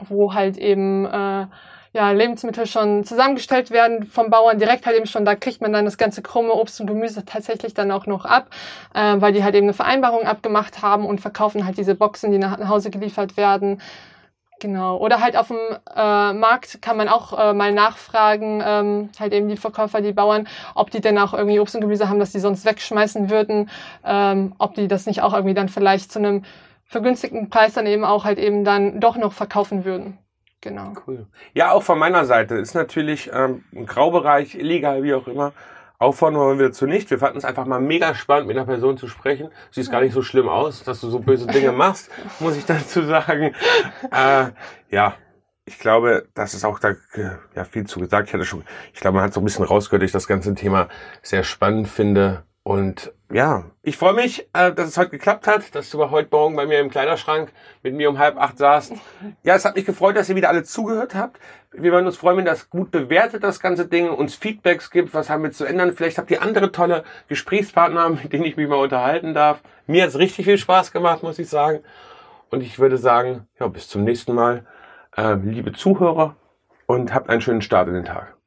[0.08, 1.48] wo halt eben äh,
[1.92, 5.86] ja, Lebensmittel schon zusammengestellt werden vom Bauern direkt halt eben schon, da kriegt man dann
[5.86, 8.50] das ganze krumme Obst und Gemüse tatsächlich dann auch noch ab,
[8.94, 12.38] äh, weil die halt eben eine Vereinbarung abgemacht haben und verkaufen halt diese Boxen, die
[12.38, 13.82] nach Hause geliefert werden.
[14.60, 14.98] Genau.
[14.98, 15.58] Oder halt auf dem
[15.96, 20.48] äh, Markt kann man auch äh, mal nachfragen, ähm, halt eben die Verkäufer, die Bauern,
[20.76, 23.70] ob die denn auch irgendwie Obst und Gemüse haben, das die sonst wegschmeißen würden,
[24.06, 26.44] ähm, ob die das nicht auch irgendwie dann vielleicht zu einem
[26.90, 30.18] vergünstigten Preis dann eben auch halt eben dann doch noch verkaufen würden.
[30.60, 30.94] Genau.
[31.08, 31.28] Cool.
[31.54, 35.54] Ja, auch von meiner Seite ist natürlich ähm, ein Graubereich, illegal, wie auch immer.
[36.00, 37.10] Auffordern wollen wir dazu nicht.
[37.12, 39.50] Wir fanden es einfach mal mega spannend, mit einer Person zu sprechen.
[39.72, 42.10] Sieht gar nicht so schlimm aus, dass du so böse Dinge machst,
[42.40, 43.54] muss ich dazu sagen.
[44.12, 44.48] Äh,
[44.90, 45.16] ja,
[45.66, 46.96] ich glaube, das ist auch da
[47.56, 48.30] ja, viel zu gesagt.
[48.30, 48.64] Ich hatte schon,
[48.94, 50.88] ich glaube, man hat so ein bisschen rausgehört, dass ich das ganze Thema
[51.22, 52.44] sehr spannend finde.
[52.64, 56.56] Und ja, ich freue mich, äh, dass es heute geklappt hat, dass du heute Morgen
[56.56, 57.52] bei mir im Kleiderschrank
[57.84, 58.94] mit mir um halb acht saßt.
[59.44, 61.40] Ja, es hat mich gefreut, dass ihr wieder alle zugehört habt.
[61.72, 65.30] Wir würden uns freuen, wenn das gut bewertet, das ganze Ding, uns Feedbacks gibt, was
[65.30, 65.94] haben wir zu ändern.
[65.94, 69.62] Vielleicht habt ihr andere tolle Gesprächspartner, mit denen ich mich mal unterhalten darf.
[69.86, 71.82] Mir hat es richtig viel Spaß gemacht, muss ich sagen.
[72.50, 74.66] Und ich würde sagen, ja, bis zum nächsten Mal,
[75.16, 76.36] äh, liebe Zuhörer
[76.88, 78.39] und habt einen schönen Start in den Tag.